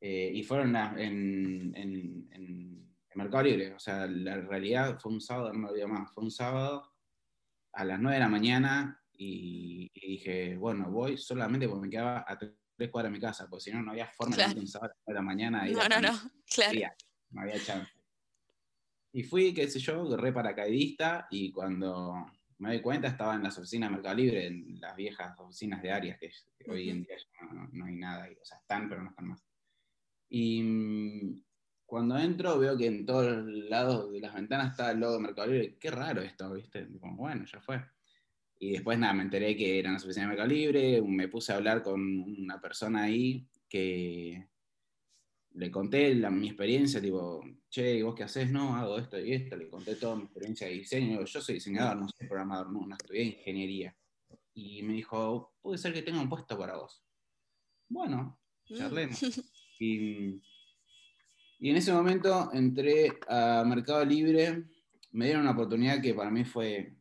eh, 0.00 0.30
y 0.34 0.42
fueron 0.42 0.74
en, 0.98 1.72
en, 1.76 2.86
Mercado 3.14 3.44
Libre. 3.44 3.72
O 3.72 3.78
sea, 3.78 4.06
la 4.06 4.36
realidad 4.42 4.98
fue 5.00 5.12
un 5.12 5.22
sábado, 5.22 5.50
no 5.52 5.74
lo 5.74 5.88
más, 5.88 6.12
fue 6.12 6.24
un 6.24 6.30
sábado 6.30 6.95
a 7.76 7.84
las 7.84 8.00
9 8.00 8.14
de 8.14 8.20
la 8.20 8.28
mañana 8.28 9.02
y, 9.12 9.90
dije, 9.94 10.56
bueno, 10.56 10.90
voy 10.90 11.18
solamente 11.18 11.68
porque 11.68 11.82
me 11.82 11.90
quedaba 11.90 12.24
a 12.26 12.38
tres 12.38 12.90
cuadras 12.90 13.12
de 13.12 13.18
mi 13.18 13.20
casa, 13.20 13.46
porque 13.48 13.64
si 13.64 13.70
no, 13.70 13.82
no 13.82 13.90
había 13.90 14.06
forma 14.08 14.34
de 14.36 14.50
ir 14.50 14.58
un 14.58 14.66
sábado 14.66 14.92
a 14.92 14.94
las 14.94 15.02
9 15.06 15.12
de 15.12 15.14
la 15.14 15.22
mañana. 15.22 15.66
No, 15.66 15.88
no, 15.88 16.00
no, 16.00 16.30
claro. 16.46 16.80
No 17.30 17.40
había 17.42 17.62
chance. 17.62 17.92
Y 19.12 19.22
fui, 19.22 19.52
qué 19.52 19.68
sé 19.68 19.78
yo, 19.78 20.16
re 20.16 20.32
paracaidista 20.32 21.26
y 21.30 21.52
cuando 21.52 22.26
me 22.58 22.70
doy 22.70 22.80
cuenta 22.80 23.08
estaba 23.08 23.34
en 23.34 23.42
las 23.42 23.58
oficinas 23.58 23.90
de 23.90 23.96
Mercado 23.96 24.16
Libre, 24.16 24.46
en 24.46 24.80
las 24.80 24.96
viejas 24.96 25.38
oficinas 25.38 25.82
de 25.82 25.92
Arias, 25.92 26.18
que, 26.18 26.30
hoy 26.70 26.90
en 26.90 27.02
día 27.02 27.16
no, 27.72 27.84
hay 27.84 27.96
nada, 27.96 28.26
o 28.40 28.44
sea, 28.44 28.58
están, 28.58 28.88
pero 28.88 29.02
no 29.02 29.10
están 29.10 29.28
más. 29.28 29.44
Y 30.28 31.44
cuando 31.86 32.18
entro 32.18 32.58
veo 32.58 32.76
que 32.76 32.86
en 32.86 33.06
todos 33.06 33.46
lados 33.46 34.12
de 34.12 34.20
las 34.20 34.34
ventanas 34.34 34.72
está 34.72 34.90
el 34.90 34.98
logo 34.98 35.14
de 35.14 35.20
Mercado 35.20 35.48
Libre. 35.48 35.78
Qué 35.78 35.90
raro 35.90 36.20
esto, 36.20 36.52
¿viste? 36.52 36.88
Como, 37.00 37.16
bueno, 37.16 37.44
ya 37.46 37.60
fue. 37.60 37.80
Y 38.58 38.72
después 38.72 38.98
nada, 38.98 39.12
me 39.14 39.22
enteré 39.22 39.56
que 39.56 39.78
eran 39.78 39.94
las 39.94 40.04
oficinas 40.04 40.28
de 40.28 40.34
Mercado 40.34 40.48
Libre, 40.48 41.02
me 41.02 41.28
puse 41.28 41.52
a 41.52 41.56
hablar 41.56 41.82
con 41.82 42.00
una 42.00 42.60
persona 42.60 43.04
ahí 43.04 43.46
que 43.68 44.48
le 45.56 45.70
conté 45.70 46.14
mi 46.30 46.48
experiencia, 46.48 47.00
tipo, 47.00 47.42
che, 47.70 48.02
¿vos 48.02 48.14
qué 48.14 48.24
haces? 48.24 48.50
No, 48.50 48.76
hago 48.76 48.98
esto 48.98 49.18
y 49.18 49.32
esto, 49.32 49.56
le 49.56 49.68
conté 49.68 49.96
toda 49.96 50.16
mi 50.16 50.24
experiencia 50.24 50.66
de 50.66 50.74
diseño. 50.74 51.24
Yo 51.24 51.40
soy 51.40 51.54
diseñador, 51.54 51.96
no 51.96 52.08
soy 52.08 52.26
programador, 52.26 52.72
no, 52.72 52.86
no 52.86 52.94
estudié 52.94 53.22
ingeniería. 53.22 53.96
Y 54.54 54.82
me 54.82 54.94
dijo, 54.94 55.54
puede 55.62 55.78
ser 55.78 55.92
que 55.92 56.02
tenga 56.02 56.20
un 56.20 56.28
puesto 56.28 56.58
para 56.58 56.76
vos. 56.76 57.02
Bueno, 57.88 58.38
mm. 58.68 58.74
charlemos. 58.76 59.20
Y, 59.78 60.42
y 61.58 61.70
en 61.70 61.76
ese 61.76 61.92
momento 61.92 62.50
entré 62.52 63.18
a 63.28 63.64
Mercado 63.66 64.04
Libre, 64.04 64.64
me 65.12 65.26
dieron 65.26 65.42
una 65.42 65.52
oportunidad 65.52 66.02
que 66.02 66.14
para 66.14 66.30
mí 66.30 66.44
fue 66.44 66.94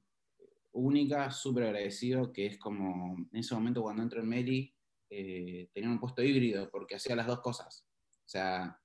única, 0.72 1.32
súper 1.32 1.66
agradecido, 1.66 2.32
que 2.32 2.46
es 2.48 2.58
como 2.58 3.16
en 3.32 3.40
ese 3.40 3.54
momento 3.56 3.82
cuando 3.82 4.04
entro 4.04 4.22
en 4.22 4.30
Meli, 4.30 4.74
eh, 5.10 5.70
tenía 5.74 5.90
un 5.90 6.00
puesto 6.00 6.24
híbrido 6.24 6.70
porque 6.70 6.96
hacía 6.96 7.16
las 7.16 7.28
dos 7.28 7.42
cosas. 7.42 7.86
O 8.26 8.28
sea, 8.28 8.80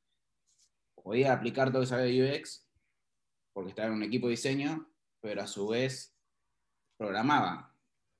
podía 0.94 1.32
aplicar 1.32 1.68
todo 1.68 1.78
lo 1.78 1.84
que 1.84 1.90
sabía 1.90 2.26
de 2.26 2.38
UX 2.38 2.68
porque 3.52 3.70
estaba 3.70 3.88
en 3.88 3.94
un 3.94 4.02
equipo 4.02 4.26
de 4.26 4.32
diseño, 4.32 4.90
pero 5.20 5.42
a 5.42 5.46
su 5.46 5.68
vez 5.68 6.16
programaba 6.96 7.69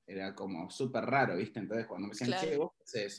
era 0.05 0.35
como 0.35 0.69
súper 0.69 1.05
raro, 1.05 1.37
¿viste? 1.37 1.59
Entonces 1.59 1.87
cuando 1.87 2.07
me 2.07 2.13
decían, 2.13 2.39
che, 2.39 2.57
vos 2.57 2.71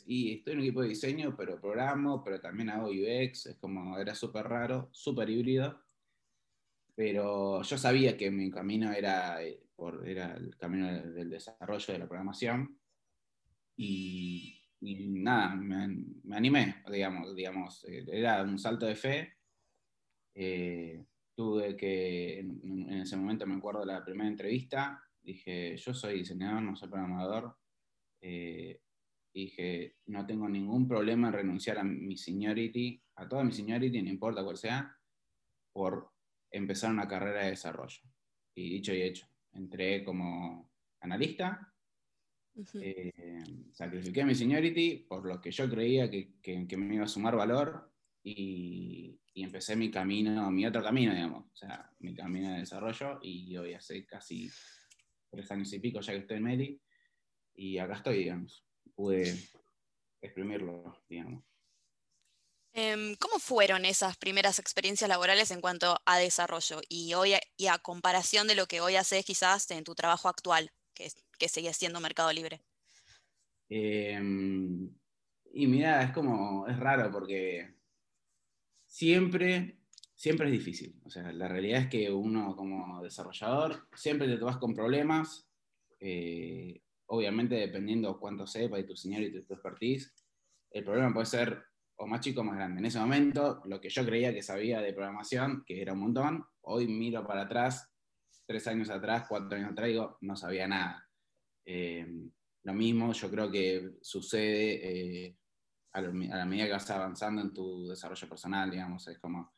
Y 0.07 0.35
estoy 0.35 0.53
en 0.53 0.59
un 0.59 0.65
equipo 0.65 0.83
de 0.83 0.89
diseño, 0.89 1.35
pero 1.37 1.61
programo, 1.61 2.23
pero 2.23 2.41
también 2.41 2.71
hago 2.71 2.89
UX, 2.89 3.47
es 3.47 3.57
como, 3.57 3.99
era 3.99 4.15
súper 4.15 4.47
raro, 4.47 4.89
súper 4.93 5.31
híbrido. 5.31 5.81
Pero 6.95 7.63
yo 7.63 7.79
sabía 7.79 8.17
que 8.17 8.31
mi 8.31 8.51
camino 8.51 8.93
era, 8.93 9.43
eh, 9.43 9.63
por, 9.75 10.07
era 10.07 10.35
el 10.35 10.57
camino 10.57 10.87
del 10.93 11.31
desarrollo 11.31 11.93
de 11.93 11.99
la 11.99 12.07
programación. 12.07 12.79
Y, 13.77 14.59
nada, 14.81 15.55
me, 15.55 16.37
animé, 16.37 16.83
digamos, 16.91 17.35
digamos, 17.35 17.87
era 17.89 18.43
un 18.43 18.59
salto 18.59 18.87
de 18.87 18.95
fe. 18.95 19.33
Eh, 20.35 21.03
tuve 21.35 21.77
que, 21.77 22.41
en, 22.41 22.91
en, 22.91 23.01
ese 23.01 23.17
momento 23.17 23.47
me 23.47 23.55
acuerdo 23.55 23.81
de 23.81 23.87
la 23.87 24.05
primera 24.05 24.29
entrevista, 24.29 25.03
dije, 25.23 25.77
yo 25.77 25.95
soy 25.95 26.19
diseñador, 26.19 26.63
no 26.63 26.77
soy 26.77 26.89
programador. 26.89 27.57
Eh, 28.21 28.81
dije, 29.33 29.97
no 30.07 30.27
tengo 30.27 30.49
ningún 30.49 30.87
problema 30.87 31.29
en 31.29 31.35
renunciar 31.35 31.79
a 31.79 31.85
mi 31.85 32.17
seniority, 32.17 33.03
a 33.17 33.29
toda 33.29 33.45
mi 33.45 33.53
seniority, 33.53 34.03
no 34.03 34.11
importa 34.11 34.45
cuál 34.45 34.57
sea, 34.57 34.97
por 35.73 36.11
empezar 36.51 36.91
una 36.91 37.09
carrera 37.09 37.45
de 37.45 37.51
desarrollo. 37.51 38.01
Y 38.55 38.71
dicho 38.71 38.93
y 38.93 39.03
hecho, 39.03 39.27
entré 39.53 40.05
como 40.05 40.71
analista, 41.01 41.73
eh, 42.75 43.13
sacrifiqué 43.73 44.25
mi 44.25 44.35
seniority 44.35 45.07
por 45.09 45.25
lo 45.25 45.41
que 45.41 45.51
yo 45.51 45.69
creía 45.71 46.11
que, 46.11 46.35
que, 46.43 46.77
me 46.77 46.95
iba 46.95 47.05
a 47.05 47.09
sumar 47.09 47.35
valor 47.35 47.91
y, 48.23 49.19
y, 49.33 49.43
empecé 49.43 49.75
mi 49.75 49.91
camino, 49.91 50.51
mi 50.51 50.67
otro 50.67 50.83
camino, 50.83 51.15
digamos, 51.15 51.47
o 51.47 51.57
sea, 51.57 51.91
mi 52.01 52.15
camino 52.15 52.51
de 52.51 52.59
desarrollo 52.59 53.19
y 53.23 53.57
hoy 53.57 53.73
hace 53.73 54.05
casi 54.05 54.51
tres 55.33 55.51
años 55.51 55.73
y 55.73 55.81
pico 55.81 56.01
ya 56.01 56.13
que 56.13 56.21
estoy 56.21 56.37
en 56.37 56.43
Meli, 56.45 56.81
y 57.55 57.79
acá 57.79 57.95
estoy, 57.95 58.19
digamos. 58.19 58.65
Pude 58.95 59.37
exprimirlo, 60.21 61.03
digamos. 61.09 61.43
Em, 62.75 63.17
¿Cómo 63.17 63.39
fueron 63.39 63.85
esas 63.85 64.17
primeras 64.17 64.59
experiencias 64.59 65.09
laborales 65.09 65.51
en 65.51 65.61
cuanto 65.61 66.01
a 66.07 66.19
desarrollo 66.19 66.81
y, 66.89 67.13
hoy, 67.15 67.35
y 67.57 67.67
a 67.67 67.79
comparación 67.79 68.47
de 68.47 68.55
lo 68.55 68.67
que 68.67 68.81
hoy 68.81 68.97
haces 68.97 69.25
quizás 69.25 69.71
en 69.71 69.85
tu 69.85 69.95
trabajo 69.95 70.29
actual, 70.29 70.71
que, 70.95 71.09
que 71.39 71.49
sigue 71.49 71.73
siendo 71.75 72.01
Mercado 72.01 72.33
Libre? 72.33 72.63
Em, 73.69 74.95
y 75.53 75.67
mira, 75.67 76.03
es 76.03 76.13
como, 76.13 76.67
es 76.67 76.79
raro 76.79 77.11
porque 77.11 77.75
siempre 78.87 79.82
siempre 80.23 80.47
es 80.47 80.53
difícil. 80.53 80.95
O 81.05 81.11
sea, 81.11 81.33
la 81.33 81.49
realidad 81.49 81.81
es 81.81 81.89
que 81.89 82.09
uno 82.09 82.55
como 82.55 83.03
desarrollador 83.03 83.89
siempre 83.93 84.29
te 84.29 84.45
vas 84.45 84.59
con 84.59 84.73
problemas, 84.73 85.51
eh, 85.99 86.81
obviamente 87.07 87.57
dependiendo 87.57 88.21
cuánto 88.21 88.47
sepa 88.47 88.79
y 88.79 88.87
tu 88.87 88.95
señor 88.95 89.23
y 89.23 89.33
tu 89.33 89.53
expertise, 89.53 90.15
el 90.71 90.85
problema 90.85 91.13
puede 91.13 91.27
ser 91.27 91.65
o 91.97 92.07
más 92.07 92.21
chico 92.21 92.43
o 92.43 92.45
más 92.45 92.55
grande. 92.55 92.79
En 92.79 92.87
ese 92.87 93.01
momento, 93.01 93.63
lo 93.65 93.81
que 93.81 93.89
yo 93.89 94.07
creía 94.07 94.33
que 94.33 94.43
sabía 94.43 94.81
de 94.81 94.93
programación, 94.93 95.65
que 95.67 95.83
era 95.83 95.93
un 95.93 95.99
montón, 95.99 96.47
hoy 96.61 96.87
miro 96.87 97.27
para 97.27 97.43
atrás, 97.43 97.93
tres 98.47 98.69
años 98.69 98.91
atrás, 98.91 99.27
cuatro 99.29 99.59
años 99.59 99.73
atrás, 99.73 99.89
digo, 99.89 100.19
no 100.21 100.37
sabía 100.37 100.69
nada. 100.69 101.05
Eh, 101.67 102.07
lo 102.63 102.75
mismo 102.75 103.13
yo 103.13 103.29
creo 103.29 103.51
que 103.51 103.97
sucede 104.01 105.27
eh, 105.27 105.37
a, 105.95 106.01
la 106.01 106.47
medida 106.47 106.67
que 106.67 106.73
vas 106.73 106.91
avanzando 106.93 107.43
en 107.43 107.53
tu 107.53 107.89
desarrollo 107.89 108.29
personal, 108.29 108.71
digamos, 108.71 109.09
es 109.09 109.19
como 109.19 109.53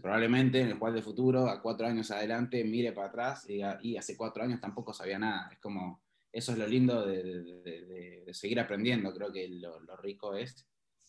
probablemente 0.00 0.60
en 0.60 0.68
el 0.68 0.78
cual 0.78 0.94
de 0.94 1.02
futuro, 1.02 1.48
a 1.48 1.60
cuatro 1.60 1.86
años 1.86 2.10
adelante, 2.10 2.62
mire 2.64 2.92
para 2.92 3.08
atrás 3.08 3.44
y 3.48 3.54
diga, 3.54 3.78
y 3.82 3.96
hace 3.96 4.16
cuatro 4.16 4.42
años 4.42 4.60
tampoco 4.60 4.92
sabía 4.92 5.18
nada. 5.18 5.48
Es 5.52 5.58
como, 5.58 6.02
eso 6.32 6.52
es 6.52 6.58
lo 6.58 6.66
lindo 6.66 7.04
de, 7.06 8.28
seguir 8.32 8.60
aprendiendo, 8.60 9.12
creo 9.12 9.32
que 9.32 9.48
lo, 9.48 9.96
rico 9.96 10.34
es 10.36 10.66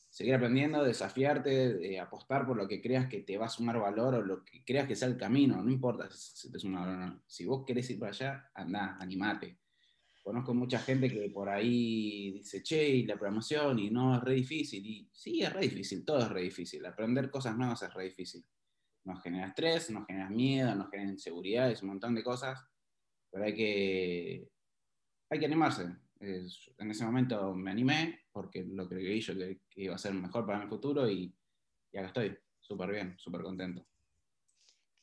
seguir 0.09 0.33
aprendiendo, 0.35 0.83
desafiarte, 0.83 1.73
de 1.73 1.99
apostar 1.99 2.45
por 2.45 2.57
lo 2.57 2.67
que 2.67 2.81
creas 2.81 3.07
que 3.07 3.21
te 3.21 3.37
va 3.37 3.45
a 3.45 3.49
sumar 3.49 3.79
valor 3.79 4.15
o 4.15 4.21
lo 4.21 4.43
que 4.43 4.63
creas 4.65 4.87
que 4.87 4.95
sea 4.95 5.07
el 5.07 5.17
camino, 5.17 5.61
no 5.61 5.71
importa 5.71 6.09
si 6.11 6.51
te 6.51 6.59
suma 6.59 6.81
valor 6.81 6.95
o 6.95 7.05
no. 7.05 7.23
Si 7.27 7.45
vos 7.45 7.63
querés 7.65 7.89
ir 7.91 7.99
para 7.99 8.11
allá, 8.11 8.51
anda, 8.53 8.97
animate. 8.99 9.59
Conozco 10.21 10.53
mucha 10.53 10.79
gente 10.79 11.09
que 11.09 11.29
por 11.29 11.49
ahí 11.49 12.31
dice, 12.31 12.61
che, 12.61 12.89
y 12.89 13.05
la 13.05 13.15
programación, 13.15 13.79
y 13.79 13.89
no, 13.89 14.17
es 14.17 14.21
re 14.21 14.33
difícil. 14.33 14.85
Y 14.85 15.09
sí, 15.13 15.41
es 15.41 15.53
re 15.53 15.61
difícil, 15.61 16.03
todo 16.03 16.19
es 16.19 16.29
re 16.29 16.41
difícil. 16.41 16.85
Aprender 16.85 17.31
cosas 17.31 17.57
nuevas 17.57 17.81
es 17.81 17.93
re 17.93 18.03
difícil 18.05 18.43
nos 19.03 19.21
genera 19.21 19.47
estrés, 19.47 19.89
nos 19.89 20.05
genera 20.05 20.29
miedo, 20.29 20.73
nos 20.75 20.89
genera 20.89 21.11
inseguridad, 21.11 21.71
es 21.71 21.81
un 21.81 21.89
montón 21.89 22.15
de 22.15 22.23
cosas, 22.23 22.59
pero 23.29 23.45
hay 23.45 23.55
que, 23.55 24.49
hay 25.29 25.39
que 25.39 25.45
animarse. 25.45 25.87
en 26.19 26.91
ese 26.91 27.05
momento 27.05 27.53
me 27.53 27.71
animé 27.71 28.25
porque 28.31 28.63
lo 28.63 28.87
creí 28.87 29.21
yo 29.21 29.33
que, 29.35 29.59
iba 29.75 29.95
a 29.95 29.97
ser 29.97 30.13
mejor 30.13 30.45
para 30.45 30.59
mi 30.59 30.67
futuro 30.67 31.09
y, 31.09 31.33
y 31.91 31.97
acá 31.97 32.07
estoy, 32.07 32.37
súper 32.59 32.91
bien, 32.91 33.15
súper 33.17 33.41
contento. 33.41 33.85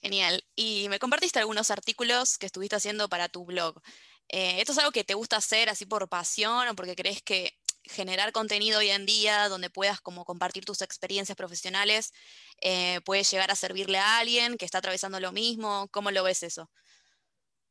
Genial. 0.00 0.44
Y 0.54 0.88
me 0.88 0.98
compartiste 0.98 1.40
algunos 1.40 1.70
artículos 1.70 2.38
que 2.38 2.46
estuviste 2.46 2.76
haciendo 2.76 3.08
para 3.08 3.28
tu 3.28 3.44
blog. 3.44 3.80
Eh, 4.28 4.60
¿Esto 4.60 4.72
es 4.72 4.78
algo 4.78 4.92
que 4.92 5.04
te 5.04 5.14
gusta 5.14 5.36
hacer 5.36 5.68
así 5.68 5.86
por 5.86 6.08
pasión 6.08 6.68
o 6.68 6.76
porque 6.76 6.94
crees 6.94 7.22
que 7.22 7.58
generar 7.88 8.32
contenido 8.32 8.78
hoy 8.78 8.88
en 8.88 9.06
día 9.06 9.48
donde 9.48 9.70
puedas 9.70 10.00
como 10.00 10.24
compartir 10.24 10.64
tus 10.64 10.82
experiencias 10.82 11.36
profesionales 11.36 12.12
eh, 12.60 13.00
puede 13.04 13.24
llegar 13.24 13.50
a 13.50 13.56
servirle 13.56 13.98
a 13.98 14.18
alguien 14.18 14.56
que 14.56 14.64
está 14.64 14.78
atravesando 14.78 15.20
lo 15.20 15.32
mismo? 15.32 15.88
¿Cómo 15.90 16.10
lo 16.10 16.22
ves 16.24 16.42
eso? 16.42 16.70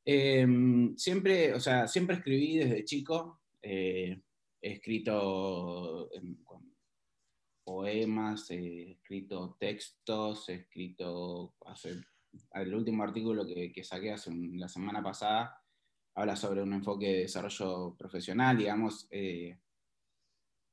Em, 0.06 0.96
siempre, 0.98 1.54
o 1.54 1.60
sea, 1.60 1.88
siempre 1.88 2.16
escribí 2.16 2.58
desde 2.58 2.86
chico. 2.86 3.42
Eh, 3.62 4.22
he 4.62 4.72
escrito 4.72 6.10
em, 6.14 6.38
poemas, 7.64 8.50
he 8.52 8.92
escrito 8.92 9.58
textos, 9.60 10.48
he 10.50 10.56
escrito 10.56 11.56
el 12.54 12.74
último 12.74 13.04
artículo 13.04 13.46
que, 13.46 13.84
saqué 13.84 14.14
hace 14.14 14.32
la 14.34 14.70
semana 14.70 15.04
pasada 15.04 15.62
habla 16.18 16.36
sobre 16.36 16.64
un 16.64 16.74
enfoque 16.74 17.06
de 17.08 17.20
desarrollo 17.20 17.96
profesional, 17.96 18.58
digamos, 18.58 19.08
eh, 19.12 19.60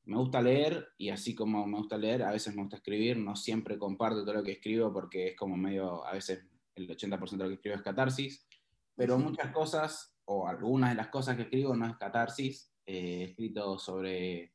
me 0.06 0.16
gusta 0.16 0.42
leer 0.42 0.88
y 0.98 1.08
así 1.08 1.34
como 1.34 1.66
me 1.66 1.78
gusta 1.78 1.96
leer, 1.96 2.22
a 2.22 2.30
veces 2.30 2.54
me 2.54 2.62
gusta 2.62 2.76
escribir, 2.76 3.16
no 3.16 3.36
siempre 3.36 3.78
comparto 3.78 4.24
todo 4.24 4.34
lo 4.34 4.42
que 4.42 4.52
escribo 4.52 4.92
porque 4.92 5.28
es 5.28 5.36
como 5.36 5.56
medio, 5.56 6.04
a 6.04 6.12
veces 6.12 6.44
el 6.74 6.88
80% 6.88 7.30
de 7.30 7.36
lo 7.44 7.48
que 7.48 7.54
escribo 7.54 7.76
es 7.76 7.82
catarsis, 7.82 8.46
pero 8.94 9.18
muchas 9.18 9.52
cosas, 9.52 10.16
o 10.26 10.46
algunas 10.46 10.90
de 10.90 10.96
las 10.96 11.08
cosas 11.08 11.36
que 11.36 11.42
escribo 11.42 11.74
no 11.74 11.86
es 11.86 11.96
catarsis, 11.96 12.72
eh, 12.86 13.20
he 13.20 13.24
escrito 13.24 13.78
sobre 13.78 14.52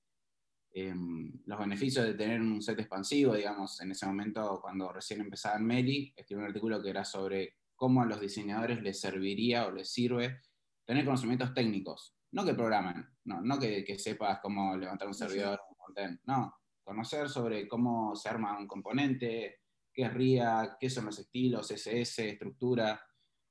em, 0.72 1.41
los 1.46 1.60
beneficios 1.60 2.06
de 2.06 2.13
tener 2.13 2.39
un 2.41 2.62
set 2.62 2.79
expansivo, 2.79 3.34
digamos, 3.34 3.82
en 3.82 3.91
ese 3.91 4.06
momento 4.06 4.60
cuando 4.62 4.91
recién 4.94 5.22
empezaba 5.22 5.58
en 5.58 5.65
Meli, 5.65 6.13
escribí 6.15 6.41
un 6.41 6.48
artículo 6.48 6.82
que 6.82 6.89
era 6.89 7.03
sobre 7.03 7.56
cómo 7.75 8.01
a 8.01 8.06
los 8.06 8.20
diseñadores 8.20 8.82
les 8.84 9.00
serviría 9.00 9.65
o 9.65 9.72
les 9.72 9.91
sirve 9.91 10.41
tener 10.86 11.06
conocimientos 11.06 11.53
técnicos, 11.53 12.19
no 12.32 12.46
que 12.46 12.54
programen, 12.54 13.06
no, 13.26 13.42
no 13.42 13.60
que, 13.60 13.98
sepas 13.98 14.40
cómo 14.42 14.76
levantar 14.78 15.08
un 15.08 15.14
servidor, 15.14 15.60
un 15.88 16.20
no, 16.26 16.54
conocer 16.84 17.30
sobre 17.30 17.68
cómo 17.68 18.16
se 18.16 18.30
arma 18.30 18.58
un 18.58 18.68
componente, 18.68 19.62
qué 19.92 20.04
es 20.04 20.14
RIA, 20.14 20.78
qué 20.80 20.90
son 20.90 21.06
los 21.06 21.20
estilos, 21.20 21.72
SS, 21.72 22.30
estructura, 22.30 23.02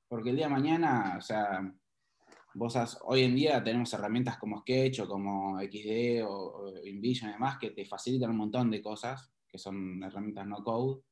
porque 0.07 0.31
el 0.31 0.37
día 0.37 0.47
de 0.47 0.53
mañana, 0.53 1.15
o 1.17 1.21
sea, 1.21 1.61
vos 2.55 2.75
hoy 3.03 3.23
en 3.23 3.35
día 3.35 3.63
tenemos 3.63 3.93
herramientas 3.93 4.37
como 4.37 4.59
Sketch 4.61 5.01
o 5.01 5.07
como 5.07 5.59
XD 5.59 6.23
o, 6.25 6.73
InVision 6.83 7.29
y 7.29 7.33
demás 7.33 7.57
que 7.59 7.71
te 7.71 7.85
facilitan 7.85 8.31
un 8.31 8.37
montón 8.37 8.71
de 8.71 8.81
cosas, 8.81 9.31
que 9.47 9.57
son 9.57 10.01
herramientas 10.03 10.47
no 10.47 10.63
code, 10.63 11.03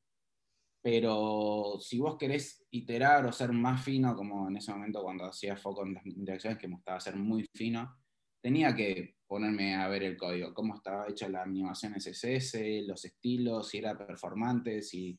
pero 0.82 1.78
si 1.80 1.98
vos 1.98 2.16
querés 2.16 2.64
iterar 2.70 3.26
o 3.26 3.32
ser 3.32 3.52
más 3.52 3.82
fino, 3.84 4.14
como 4.14 4.48
en 4.48 4.56
ese 4.56 4.72
momento 4.72 5.02
cuando 5.02 5.24
hacía 5.24 5.56
foco 5.56 5.84
en 5.84 5.94
las 5.94 6.06
interacciones, 6.06 6.58
que 6.58 6.68
me 6.68 6.74
gustaba 6.74 7.00
ser 7.00 7.16
muy 7.16 7.46
fino, 7.54 7.96
tenía 8.40 8.74
que 8.74 9.16
ponerme 9.26 9.74
a 9.74 9.88
ver 9.88 10.04
el 10.04 10.16
código, 10.16 10.54
cómo 10.54 10.76
estaba 10.76 11.08
hecha 11.08 11.28
la 11.28 11.42
animación 11.42 11.94
SSS, 12.00 12.86
los 12.86 13.04
estilos, 13.04 13.68
si 13.68 13.78
era 13.78 13.98
performante 13.98 14.80
y, 14.92 15.18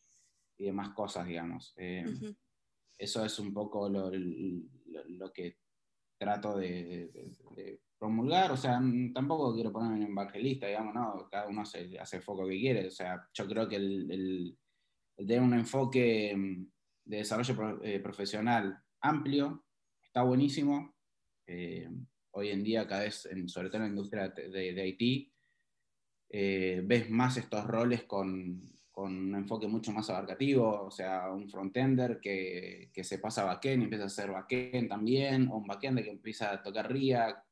y 0.58 0.66
demás 0.66 0.90
cosas, 0.92 1.28
digamos. 1.28 1.74
Eh, 1.78 2.06
eso 2.98 3.24
es 3.24 3.38
un 3.40 3.54
poco 3.54 3.88
lo, 3.90 4.10
lo, 4.12 5.32
que 5.32 5.58
trato 6.18 6.58
de, 6.58 7.12
promulgar, 7.98 8.52
o 8.52 8.58
sea, 8.58 8.82
tampoco 9.14 9.54
quiero 9.54 9.72
ponerme 9.72 10.04
en 10.06 10.12
evangelista, 10.12 10.68
digamos, 10.68 10.96
¿no? 10.96 11.28
Cada 11.30 11.48
uno 11.48 11.62
hace, 11.62 12.00
hace 12.00 12.18
el 12.18 12.24
foco 12.24 12.48
que 12.48 12.60
quiere, 12.60 12.88
o 12.88 12.92
sea, 12.92 13.28
yo 13.34 13.46
creo 13.46 13.68
que 13.68 13.76
el 13.76 14.12
el 14.12 14.58
tener 15.26 15.42
un 15.42 15.54
enfoque 15.54 16.36
mm, 16.36 16.66
de 17.06 17.18
desarrollo 17.18 17.84
eh, 17.84 18.00
profesional 18.00 18.78
amplio, 19.02 19.66
está 20.02 20.24
buenísimo. 20.24 20.96
Eh, 21.48 21.90
hoy 22.32 22.50
en 22.50 22.64
día, 22.64 22.88
cada 22.88 23.04
vez, 23.04 23.28
sobre 23.48 23.70
todo 23.70 23.78
en 23.78 23.84
la 23.84 23.90
industria 23.90 24.30
de, 24.30 24.74
de 24.74 24.82
Haití, 24.82 25.34
eh, 26.30 26.82
ves 26.86 27.10
más 27.10 27.38
estos 27.38 27.66
roles 27.66 28.04
con, 28.04 28.62
un 28.96 29.34
enfoque 29.34 29.66
mucho 29.66 29.94
más 29.94 30.10
abarcativo, 30.10 30.84
o 30.84 30.92
sea, 30.92 31.32
un 31.32 31.50
frontender 31.50 32.20
que, 32.22 32.92
que 32.94 33.06
se 33.06 33.18
pasa 33.18 33.44
a 33.44 33.46
backend 33.46 33.82
y 33.82 33.84
empieza 33.86 34.04
a 34.04 34.08
hacer 34.08 34.30
backend 34.30 34.90
también, 34.90 35.48
o 35.48 35.58
un 35.58 35.68
backend 35.68 36.04
que 36.04 36.10
empieza 36.10 36.52
a 36.52 36.62
tocar 36.62 36.92
React, 36.92 37.48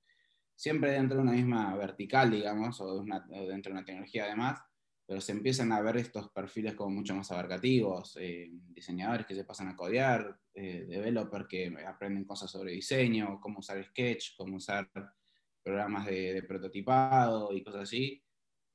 siempre 0.58 0.92
dentro 0.92 1.18
de 1.18 1.24
una 1.24 1.32
misma 1.32 1.74
vertical, 1.76 2.32
digamos, 2.32 2.82
o, 2.82 3.02
dentro 3.02 3.72
de 3.72 3.78
una 3.78 3.86
tecnología 3.86 4.26
además, 4.26 4.60
pero 5.08 5.22
se 5.22 5.32
empiezan 5.32 5.72
a 5.72 5.80
ver 5.82 5.96
estos 5.98 6.30
perfiles 6.32 6.76
como 6.76 6.90
mucho 6.90 7.16
más 7.16 7.32
abarcativos, 7.32 8.18
eh, 8.20 8.50
diseñadores 8.52 9.26
que 9.26 9.36
se 9.36 9.46
pasan 9.46 9.70
a 9.70 9.76
codear, 9.76 10.38
eh, 10.54 10.86
developers 10.86 11.48
que 11.48 11.74
aprenden 11.88 12.26
cosas 12.26 12.52
sobre 12.52 12.74
diseño, 12.74 13.40
cómo 13.40 13.60
usar 13.60 13.82
Sketch, 13.86 14.36
cómo 14.36 14.58
usar 14.58 14.92
programas 15.64 16.06
de, 16.08 16.44
prototipado 16.46 17.54
y 17.54 17.64
cosas 17.64 17.84
así. 17.84 18.22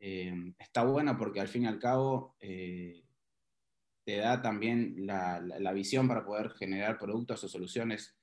Eh, 0.00 0.34
está 0.58 0.84
bueno 0.84 1.18
porque 1.18 1.38
al 1.38 1.48
fin 1.48 1.64
y 1.64 1.66
al 1.66 1.78
cabo 1.78 2.34
te 2.40 4.16
da 4.16 4.40
también 4.40 5.06
la, 5.06 5.38
la, 5.38 5.72
visión 5.72 6.08
para 6.08 6.24
poder 6.24 6.50
generar 6.50 6.98
productos 6.98 7.44
o 7.44 7.48
soluciones 7.48 8.16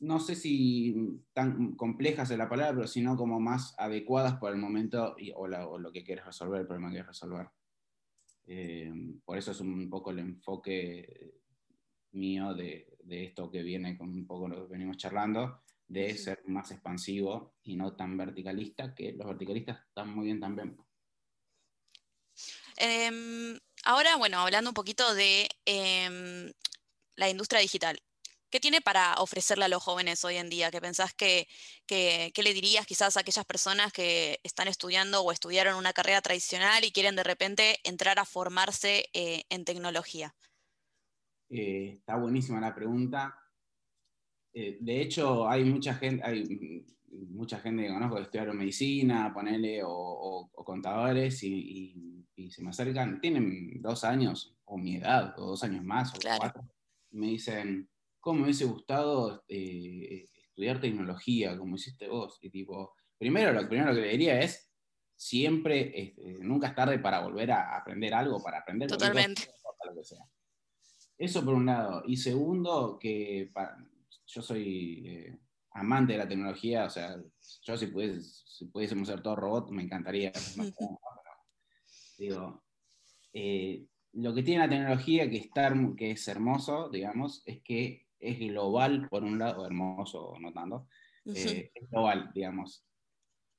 no 0.00 0.20
sé 0.20 0.36
si 0.36 0.94
tan 1.32 1.74
complejas 1.74 2.30
es 2.30 2.38
la 2.38 2.48
palabra, 2.48 2.74
pero 2.74 2.86
sino 2.86 3.16
como 3.16 3.40
más 3.40 3.74
adecuadas 3.78 4.34
por 4.36 4.52
el 4.52 4.58
momento 4.58 5.16
y, 5.18 5.32
o, 5.34 5.46
lo 5.46 5.92
que 5.92 6.04
quieres 6.04 6.24
resolver, 6.24 6.60
el 6.60 6.66
problema 6.66 6.88
que 6.88 6.94
quieres 6.94 7.08
resolver. 7.08 7.48
Eh, 8.46 8.92
por 9.24 9.36
eso 9.36 9.50
es 9.50 9.60
un 9.60 9.90
poco 9.90 10.10
el 10.10 10.20
enfoque 10.20 11.34
mío 12.12 12.54
de, 12.54 12.96
esto 13.08 13.50
que 13.50 13.62
viene 13.62 13.96
con 13.96 14.10
un 14.10 14.26
poco 14.26 14.48
lo 14.48 14.66
que 14.66 14.72
venimos 14.72 14.96
charlando, 14.96 15.62
de 15.86 16.16
ser 16.16 16.42
más 16.46 16.70
expansivo 16.70 17.54
y 17.62 17.76
no 17.76 17.96
tan 17.96 18.16
verticalista, 18.16 18.94
que 18.94 19.12
los 19.12 19.26
verticalistas 19.26 19.80
están 19.86 20.14
muy 20.14 20.26
bien 20.26 20.40
también. 20.40 20.76
Em, 22.76 23.58
ahora, 23.84 24.16
bueno, 24.16 24.38
hablando 24.38 24.70
un 24.70 24.74
poquito 24.74 25.14
de 25.14 25.48
em, 25.64 26.52
la 27.16 27.28
industria 27.28 27.60
digital. 27.60 27.98
¿Qué 28.50 28.60
tiene 28.60 28.80
para 28.80 29.14
ofrecerle 29.16 29.66
a 29.66 29.68
los 29.68 29.82
jóvenes 29.82 30.24
hoy 30.24 30.36
en 30.36 30.48
día? 30.48 30.70
¿Qué 30.70 30.80
pensás 30.80 31.12
que, 31.12 31.46
qué 31.86 32.32
le 32.42 32.54
dirías 32.54 32.86
quizás 32.86 33.16
a 33.16 33.20
aquellas 33.20 33.44
personas 33.44 33.92
que 33.92 34.40
están 34.42 34.68
estudiando 34.68 35.20
o 35.22 35.32
estudiaron 35.32 35.76
una 35.76 35.92
carrera 35.92 36.22
tradicional 36.22 36.82
y 36.82 36.90
quieren 36.90 37.14
de 37.14 37.24
repente 37.24 37.76
entrar 37.84 38.18
a 38.18 38.24
formarse 38.24 39.10
eh, 39.12 39.42
en 39.50 39.66
tecnología? 39.66 40.34
Eh, 41.50 41.92
está 41.96 42.16
buenísima 42.16 42.58
la 42.60 42.74
pregunta. 42.74 43.38
Eh, 44.54 44.78
de 44.80 45.02
hecho, 45.02 45.46
hay 45.46 45.64
mucha 45.64 45.94
gente, 45.94 46.24
hay 46.24 46.86
mucha 47.10 47.58
gente 47.60 47.82
que 47.82 47.92
conozco 47.92 48.16
que 48.16 48.22
estudiaron 48.22 48.56
medicina, 48.56 49.30
ponele, 49.32 49.82
o, 49.84 50.50
contadores, 50.64 51.42
y, 51.42 52.24
se 52.50 52.62
me 52.62 52.70
acercan, 52.70 53.20
tienen 53.20 53.82
dos 53.82 54.04
años, 54.04 54.56
o 54.64 54.78
mi 54.78 54.96
edad, 54.96 55.34
o 55.38 55.46
dos 55.48 55.64
años 55.64 55.84
más, 55.84 56.14
o 56.14 56.18
cuatro, 56.38 56.62
y 57.10 57.16
me 57.16 57.26
dicen, 57.26 57.88
cómo 58.20 58.38
me 58.38 58.44
hubiese 58.44 58.64
gustado 58.64 59.44
eh, 59.48 60.28
estudiar 60.48 60.80
tecnología, 60.80 61.56
como 61.56 61.76
hiciste 61.76 62.08
vos. 62.08 62.38
Y 62.42 62.50
tipo, 62.50 62.94
primero, 63.16 63.52
lo 63.52 63.68
primero 63.68 63.94
que 63.94 64.00
le 64.00 64.08
diría 64.08 64.40
es, 64.40 64.70
siempre, 65.16 65.92
este, 66.00 66.38
nunca 66.40 66.68
es 66.68 66.74
tarde 66.74 66.98
para 66.98 67.20
volver 67.20 67.50
a 67.52 67.76
aprender 67.76 68.14
algo, 68.14 68.42
para 68.42 68.58
aprender 68.58 68.88
Totalmente. 68.88 69.42
lo 69.84 69.94
que 69.94 70.04
sea. 70.04 70.24
Eso 71.16 71.44
por 71.44 71.54
un 71.54 71.66
lado. 71.66 72.02
Y 72.06 72.16
segundo, 72.16 72.98
que 73.00 73.50
yo 74.26 74.42
soy 74.42 75.02
eh, 75.06 75.38
amante 75.72 76.12
de 76.12 76.18
la 76.18 76.28
tecnología, 76.28 76.84
o 76.84 76.90
sea, 76.90 77.16
yo 77.62 77.76
si, 77.76 77.88
si 78.22 78.66
pudiésemos 78.66 79.08
ser 79.08 79.20
todo 79.20 79.36
robot, 79.36 79.70
me 79.70 79.82
encantaría. 79.82 80.32
digo, 82.18 82.64
eh, 83.32 83.86
lo 84.12 84.34
que 84.34 84.42
tiene 84.42 84.64
la 84.64 84.70
tecnología 84.70 85.30
que, 85.30 85.38
estar, 85.38 85.74
que 85.96 86.12
es 86.12 86.28
hermoso, 86.28 86.88
digamos, 86.88 87.42
es 87.46 87.62
que 87.62 88.07
es 88.20 88.38
global, 88.38 89.08
por 89.08 89.24
un 89.24 89.38
lado, 89.38 89.66
hermoso, 89.66 90.34
no 90.40 90.52
tanto, 90.52 90.88
eh, 91.24 91.70
es 91.74 91.90
global, 91.90 92.30
digamos. 92.34 92.84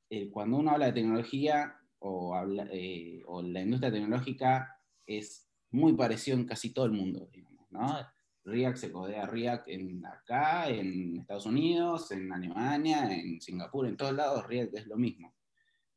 Eh, 0.09 0.29
cuando 0.29 0.57
uno 0.57 0.71
habla 0.71 0.87
de 0.87 0.93
tecnología 0.93 1.75
o, 1.99 2.35
habla, 2.35 2.67
eh, 2.71 3.21
o 3.25 3.41
la 3.41 3.61
industria 3.61 3.91
tecnológica, 3.91 4.75
es 5.05 5.47
muy 5.71 5.93
parecido 5.93 6.37
en 6.37 6.45
casi 6.45 6.73
todo 6.73 6.85
el 6.85 6.91
mundo, 6.91 7.29
digamos, 7.31 7.71
¿no? 7.71 7.97
React 8.45 8.77
se 8.77 8.91
codea 8.91 9.27
React 9.27 9.67
en 9.67 10.05
acá, 10.05 10.69
en 10.69 11.17
Estados 11.17 11.45
Unidos, 11.45 12.11
en 12.11 12.31
Alemania, 12.31 13.07
en 13.11 13.39
Singapur, 13.39 13.85
en 13.85 13.97
todos 13.97 14.13
lados 14.13 14.47
React 14.47 14.75
es 14.75 14.87
lo 14.87 14.97
mismo. 14.97 15.35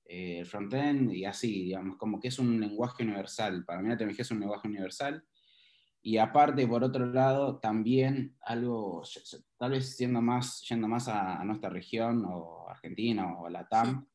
el 0.05 0.45
frontend 0.45 1.13
y 1.15 1.25
así, 1.25 1.65
digamos, 1.65 1.97
como 1.97 2.21
que 2.21 2.29
es 2.29 2.39
un 2.39 2.61
lenguaje 2.61 3.03
universal. 3.03 3.65
Para 3.65 3.81
mí 3.81 3.89
la 3.89 3.97
tecnología 3.97 4.23
es 4.23 4.31
un 4.31 4.41
lenguaje 4.41 4.69
universal 4.69 5.25
y 6.05 6.19
aparte, 6.19 6.67
por 6.67 6.83
otro 6.83 7.07
lado, 7.07 7.59
también 7.61 8.37
algo, 8.41 9.05
tal 9.57 9.71
vez 9.71 9.97
siendo 9.97 10.21
más, 10.21 10.61
yendo 10.69 10.89
más 10.89 11.07
a, 11.07 11.45
nuestra 11.45 11.71
región 11.71 12.25
o 12.27 12.69
Argentina 12.69 13.39
o 13.39 13.49
la 13.49 13.69
TAM, 13.69 14.09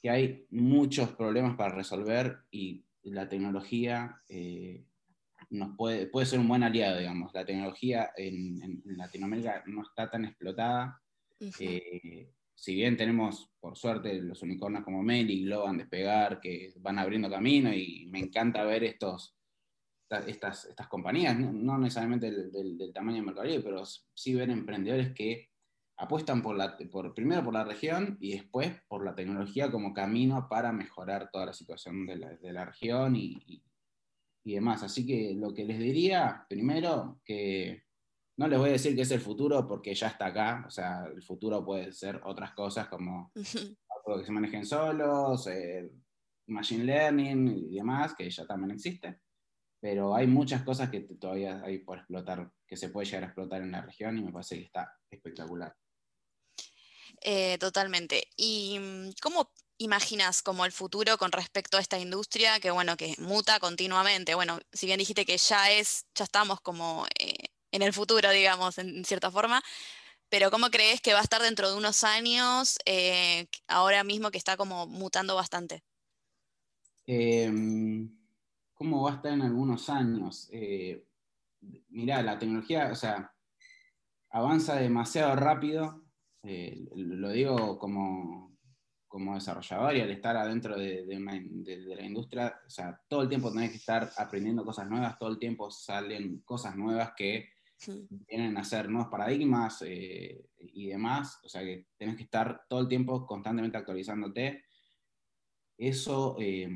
que 0.00 0.08
hay 0.08 0.46
muchos 0.50 1.10
problemas 1.10 1.56
para 1.56 1.74
resolver 1.74 2.38
y 2.50 2.86
la 3.02 3.28
tecnología 3.28 4.22
eh, 4.30 4.86
nos 5.50 5.76
puede, 5.76 6.06
puede 6.06 6.24
ser 6.24 6.40
un 6.40 6.48
buen 6.48 6.62
aliado, 6.62 6.98
digamos. 6.98 7.34
La 7.34 7.44
tecnología 7.44 8.10
en, 8.16 8.82
Latinoamérica 8.86 9.62
no 9.66 9.82
está 9.82 10.10
tan 10.10 10.24
explotada. 10.24 11.02
Eh, 11.60 12.30
si 12.54 12.74
bien 12.74 12.96
tenemos, 12.96 13.50
por 13.60 13.76
suerte, 13.76 14.14
los 14.22 14.42
unicornios 14.42 14.84
como 14.84 15.02
Meli, 15.02 15.44
Globan, 15.44 15.76
Despegar, 15.76 16.40
que 16.40 16.72
van 16.78 16.98
abriendo 16.98 17.28
camino 17.28 17.74
y 17.74 18.06
me 18.10 18.20
encanta 18.20 18.64
ver 18.64 18.84
estos 18.84 19.36
estas, 20.10 20.66
estas 20.66 20.88
compañías, 20.88 21.38
no, 21.38 21.78
necesariamente 21.78 22.30
del, 22.30 22.92
tamaño 22.92 23.16
de 23.16 23.22
Mercado 23.22 23.46
Libre, 23.46 23.62
pero 23.62 23.82
sí 23.84 24.34
ver 24.34 24.50
emprendedores 24.50 25.12
que 25.14 25.50
apuestan 25.96 26.42
por 26.42 26.56
la, 26.56 26.76
por, 26.90 27.14
primero 27.14 27.44
por 27.44 27.54
la 27.54 27.64
región 27.64 28.16
y 28.20 28.32
después 28.32 28.72
por 28.88 29.04
la 29.04 29.14
tecnología 29.14 29.70
como 29.70 29.94
camino 29.94 30.48
para 30.48 30.72
mejorar 30.72 31.30
toda 31.32 31.46
la 31.46 31.52
situación 31.52 32.06
de 32.06 32.16
la, 32.16 32.36
de 32.36 32.52
la 32.52 32.64
región 32.64 33.16
y, 33.16 33.62
y, 34.44 34.54
demás. 34.54 34.82
Así 34.82 35.06
que 35.06 35.34
lo 35.34 35.54
que 35.54 35.64
les 35.64 35.78
diría, 35.78 36.44
primero, 36.48 37.20
que 37.24 37.84
no 38.36 38.48
les 38.48 38.58
voy 38.58 38.70
a 38.70 38.72
decir 38.72 38.94
que 38.94 39.02
es 39.02 39.10
el 39.10 39.20
futuro 39.20 39.66
porque 39.66 39.94
ya 39.94 40.08
está 40.08 40.26
acá, 40.26 40.64
o 40.66 40.70
sea, 40.70 41.06
el 41.06 41.22
futuro 41.22 41.64
puede 41.64 41.92
ser 41.92 42.20
otras 42.24 42.52
cosas 42.52 42.88
como 42.88 43.32
que 43.34 44.24
se 44.24 44.32
manejen 44.32 44.66
solos, 44.66 45.46
eh, 45.46 45.90
machine 46.48 46.84
learning 46.84 47.48
y 47.70 47.76
demás, 47.76 48.14
que 48.14 48.28
ya 48.28 48.46
también 48.46 48.72
existe 48.72 49.18
pero 49.84 50.14
hay 50.14 50.26
muchas 50.26 50.62
cosas 50.62 50.88
que 50.88 51.00
todavía 51.00 51.60
hay 51.62 51.80
por 51.80 51.98
explotar, 51.98 52.50
que 52.66 52.74
se 52.74 52.88
puede 52.88 53.04
llegar 53.04 53.24
a 53.24 53.26
explotar 53.26 53.60
en 53.60 53.70
la 53.70 53.82
región 53.82 54.16
y 54.16 54.22
me 54.22 54.32
parece 54.32 54.56
que 54.56 54.64
está 54.64 54.90
espectacular. 55.10 55.76
Eh, 57.20 57.58
totalmente. 57.58 58.28
¿Y 58.34 58.78
mm, 58.78 59.10
cómo 59.20 59.52
imaginas 59.76 60.40
como 60.40 60.64
el 60.64 60.72
futuro 60.72 61.18
con 61.18 61.32
respecto 61.32 61.76
a 61.76 61.80
esta 61.80 61.98
industria 61.98 62.60
que, 62.60 62.70
bueno, 62.70 62.96
que 62.96 63.14
muta 63.18 63.60
continuamente? 63.60 64.34
Bueno, 64.34 64.58
si 64.72 64.86
bien 64.86 64.98
dijiste 64.98 65.26
que 65.26 65.36
ya 65.36 65.70
es, 65.70 66.06
ya 66.14 66.24
estamos 66.24 66.62
como 66.62 67.04
eh, 67.20 67.50
en 67.70 67.82
el 67.82 67.92
futuro, 67.92 68.30
digamos, 68.30 68.78
en 68.78 69.04
cierta 69.04 69.30
forma, 69.30 69.62
pero 70.30 70.50
¿cómo 70.50 70.70
crees 70.70 71.02
que 71.02 71.12
va 71.12 71.18
a 71.18 71.24
estar 71.24 71.42
dentro 71.42 71.70
de 71.70 71.76
unos 71.76 72.04
años, 72.04 72.78
eh, 72.86 73.48
ahora 73.68 74.02
mismo 74.02 74.30
que 74.30 74.38
está 74.38 74.56
como 74.56 74.86
mutando 74.86 75.34
bastante? 75.34 75.84
¿Cómo 78.84 79.04
va 79.04 79.12
a 79.12 79.14
estar 79.14 79.32
en 79.32 79.40
algunos 79.40 79.88
años? 79.88 80.46
Eh, 80.52 81.06
mirá, 81.88 82.22
la 82.22 82.38
tecnología, 82.38 82.90
o 82.92 82.94
sea, 82.94 83.32
avanza 84.28 84.76
demasiado 84.76 85.34
rápido, 85.36 86.04
eh, 86.42 86.86
lo 86.94 87.30
digo 87.30 87.78
como, 87.78 88.58
como 89.08 89.36
desarrollador 89.36 89.96
y 89.96 90.02
al 90.02 90.10
estar 90.10 90.36
adentro 90.36 90.76
de, 90.76 91.06
de, 91.06 91.96
la 91.96 92.04
industria, 92.04 92.60
o 92.66 92.68
sea, 92.68 93.00
todo 93.08 93.22
el 93.22 93.30
tiempo 93.30 93.50
tenés 93.50 93.70
que 93.70 93.78
estar 93.78 94.10
aprendiendo 94.18 94.66
cosas 94.66 94.86
nuevas, 94.86 95.18
todo 95.18 95.30
el 95.30 95.38
tiempo 95.38 95.70
salen 95.70 96.40
cosas 96.40 96.76
nuevas 96.76 97.14
que 97.16 97.48
vienen 98.10 98.58
a 98.58 98.64
ser 98.64 98.90
nuevos 98.90 99.10
paradigmas 99.10 99.82
eh, 99.86 100.44
y 100.58 100.88
demás, 100.88 101.40
o 101.42 101.48
sea 101.48 101.62
que 101.62 101.86
tenés 101.96 102.16
que 102.16 102.24
estar 102.24 102.66
todo 102.68 102.80
el 102.80 102.88
tiempo 102.88 103.24
constantemente 103.24 103.78
actualizándote. 103.78 104.62
Eso 105.78 106.36
eh, 106.38 106.68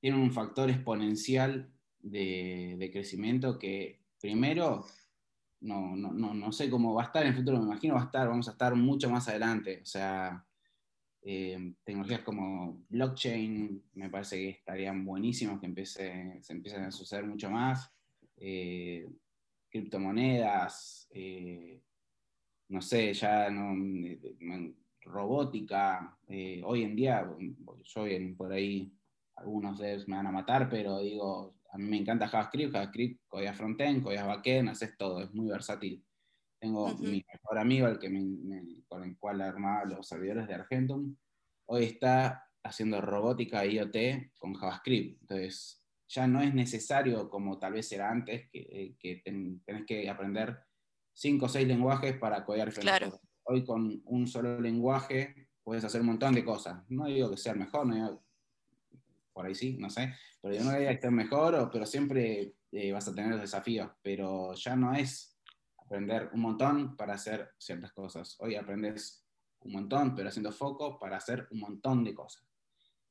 tiene 0.00 0.16
un 0.16 0.32
factor 0.32 0.70
exponencial 0.70 1.70
de, 2.00 2.90
crecimiento 2.92 3.58
que 3.58 4.00
primero, 4.20 4.84
no, 5.60 5.94
no, 5.96 6.12
no, 6.12 6.52
sé 6.52 6.70
cómo 6.70 6.94
va 6.94 7.02
a 7.02 7.06
estar 7.06 7.22
en 7.22 7.28
el 7.28 7.36
futuro, 7.36 7.58
me 7.58 7.66
imagino 7.66 7.94
va 7.94 8.02
a 8.02 8.04
estar, 8.04 8.28
vamos 8.28 8.48
a 8.48 8.52
estar 8.52 8.74
mucho 8.74 9.10
más 9.10 9.28
adelante, 9.28 9.80
o 9.82 9.86
sea, 9.86 10.44
eh, 11.22 11.74
tecnologías 11.84 12.22
como 12.22 12.82
blockchain 12.88 13.82
me 13.94 14.08
parece 14.08 14.36
que 14.36 14.48
estarían 14.50 15.04
buenísimos 15.04 15.60
que 15.60 15.66
empiece, 15.66 16.38
se 16.40 16.52
empiecen 16.52 16.84
a 16.84 16.90
suceder 16.90 17.26
mucho 17.26 17.50
más 17.50 17.92
criptomonedas, 19.70 21.08
eh, 21.12 21.80
no 22.68 22.82
sé, 22.82 23.14
ya 23.14 23.48
no, 23.50 23.74
robótica. 25.00 26.18
Eh, 26.28 26.60
hoy 26.64 26.82
en 26.82 26.96
día, 26.96 27.28
yo 27.84 28.36
por 28.36 28.52
ahí, 28.52 28.92
algunos 29.40 29.78
de 29.78 29.92
ellos 29.92 30.08
me 30.08 30.16
van 30.16 30.26
a 30.26 30.32
matar, 30.32 30.68
pero 30.68 31.00
digo, 31.00 31.56
a 31.72 31.78
mí 31.78 31.84
me 31.84 31.96
encanta 31.96 32.28
JavaScript, 32.28 32.72
JavaScript, 32.72 33.22
código 33.26 33.54
frontend, 33.54 34.02
código 34.02 34.26
backend, 34.26 34.68
haces 34.68 34.96
todo, 34.96 35.22
es 35.22 35.32
muy 35.32 35.48
versátil. 35.48 36.04
Tengo 36.60 36.94
mi 36.98 37.24
mejor 37.32 37.58
amigo, 37.58 37.86
el 37.86 37.98
que 37.98 38.08
con 38.86 39.04
el 39.04 39.16
cual 39.18 39.40
armaba 39.40 39.84
los 39.86 40.06
servidores 40.06 40.46
de 40.46 40.54
Argentum, 40.54 41.16
hoy 41.66 41.84
está 41.84 42.46
haciendo 42.62 43.00
robótica 43.00 43.64
IoT 43.64 44.34
con 44.36 44.54
JavaScript. 44.54 45.22
Entonces, 45.22 45.82
ya 46.08 46.26
no 46.26 46.42
es 46.42 46.52
necesario, 46.52 47.30
como 47.30 47.58
tal 47.58 47.74
vez 47.74 47.90
era 47.92 48.10
antes, 48.10 48.50
que, 48.50 48.96
eh, 49.02 49.22
tenés 49.24 49.86
que 49.86 50.10
aprender 50.10 50.58
cinco 51.14 51.46
o 51.46 51.48
seis 51.48 51.66
lenguajes 51.66 52.18
para 52.18 52.44
codear 52.44 52.72
claro. 52.74 53.20
Hoy 53.44 53.64
con 53.64 54.02
un 54.04 54.26
solo 54.26 54.60
lenguaje 54.60 55.48
puedes 55.62 55.84
hacer 55.84 56.02
un 56.02 56.08
montón 56.08 56.34
de 56.34 56.44
cosas. 56.44 56.84
No 56.88 57.06
digo 57.06 57.30
que 57.30 57.36
sea 57.36 57.54
mejor, 57.54 57.86
no 57.86 58.22
por 59.32 59.46
ahí 59.46 59.54
sí, 59.54 59.76
no 59.78 59.90
sé, 59.90 60.14
pero 60.40 60.62
no 60.64 60.72
digo 60.72 60.90
que 60.90 61.00
sea 61.00 61.10
mejor, 61.10 61.70
pero 61.72 61.86
siempre 61.86 62.54
eh, 62.72 62.92
vas 62.92 63.08
a 63.08 63.14
tener 63.14 63.30
los 63.30 63.40
desafíos, 63.40 63.90
pero 64.02 64.54
ya 64.54 64.76
no 64.76 64.94
es 64.94 65.38
aprender 65.78 66.30
un 66.32 66.40
montón 66.40 66.96
para 66.96 67.14
hacer 67.14 67.50
ciertas 67.58 67.92
cosas. 67.92 68.36
Hoy 68.40 68.54
aprendes 68.54 69.26
un 69.60 69.72
montón, 69.72 70.14
pero 70.14 70.28
haciendo 70.28 70.52
foco 70.52 70.98
para 70.98 71.16
hacer 71.16 71.48
un 71.50 71.60
montón 71.60 72.04
de 72.04 72.14
cosas. 72.14 72.44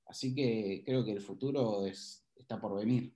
Así 0.06 0.34
que 0.34 0.84
creo 0.86 1.04
que 1.06 1.12
el 1.12 1.22
futuro 1.22 1.86
es, 1.86 2.26
está 2.36 2.60
por 2.60 2.76
venir. 2.76 3.16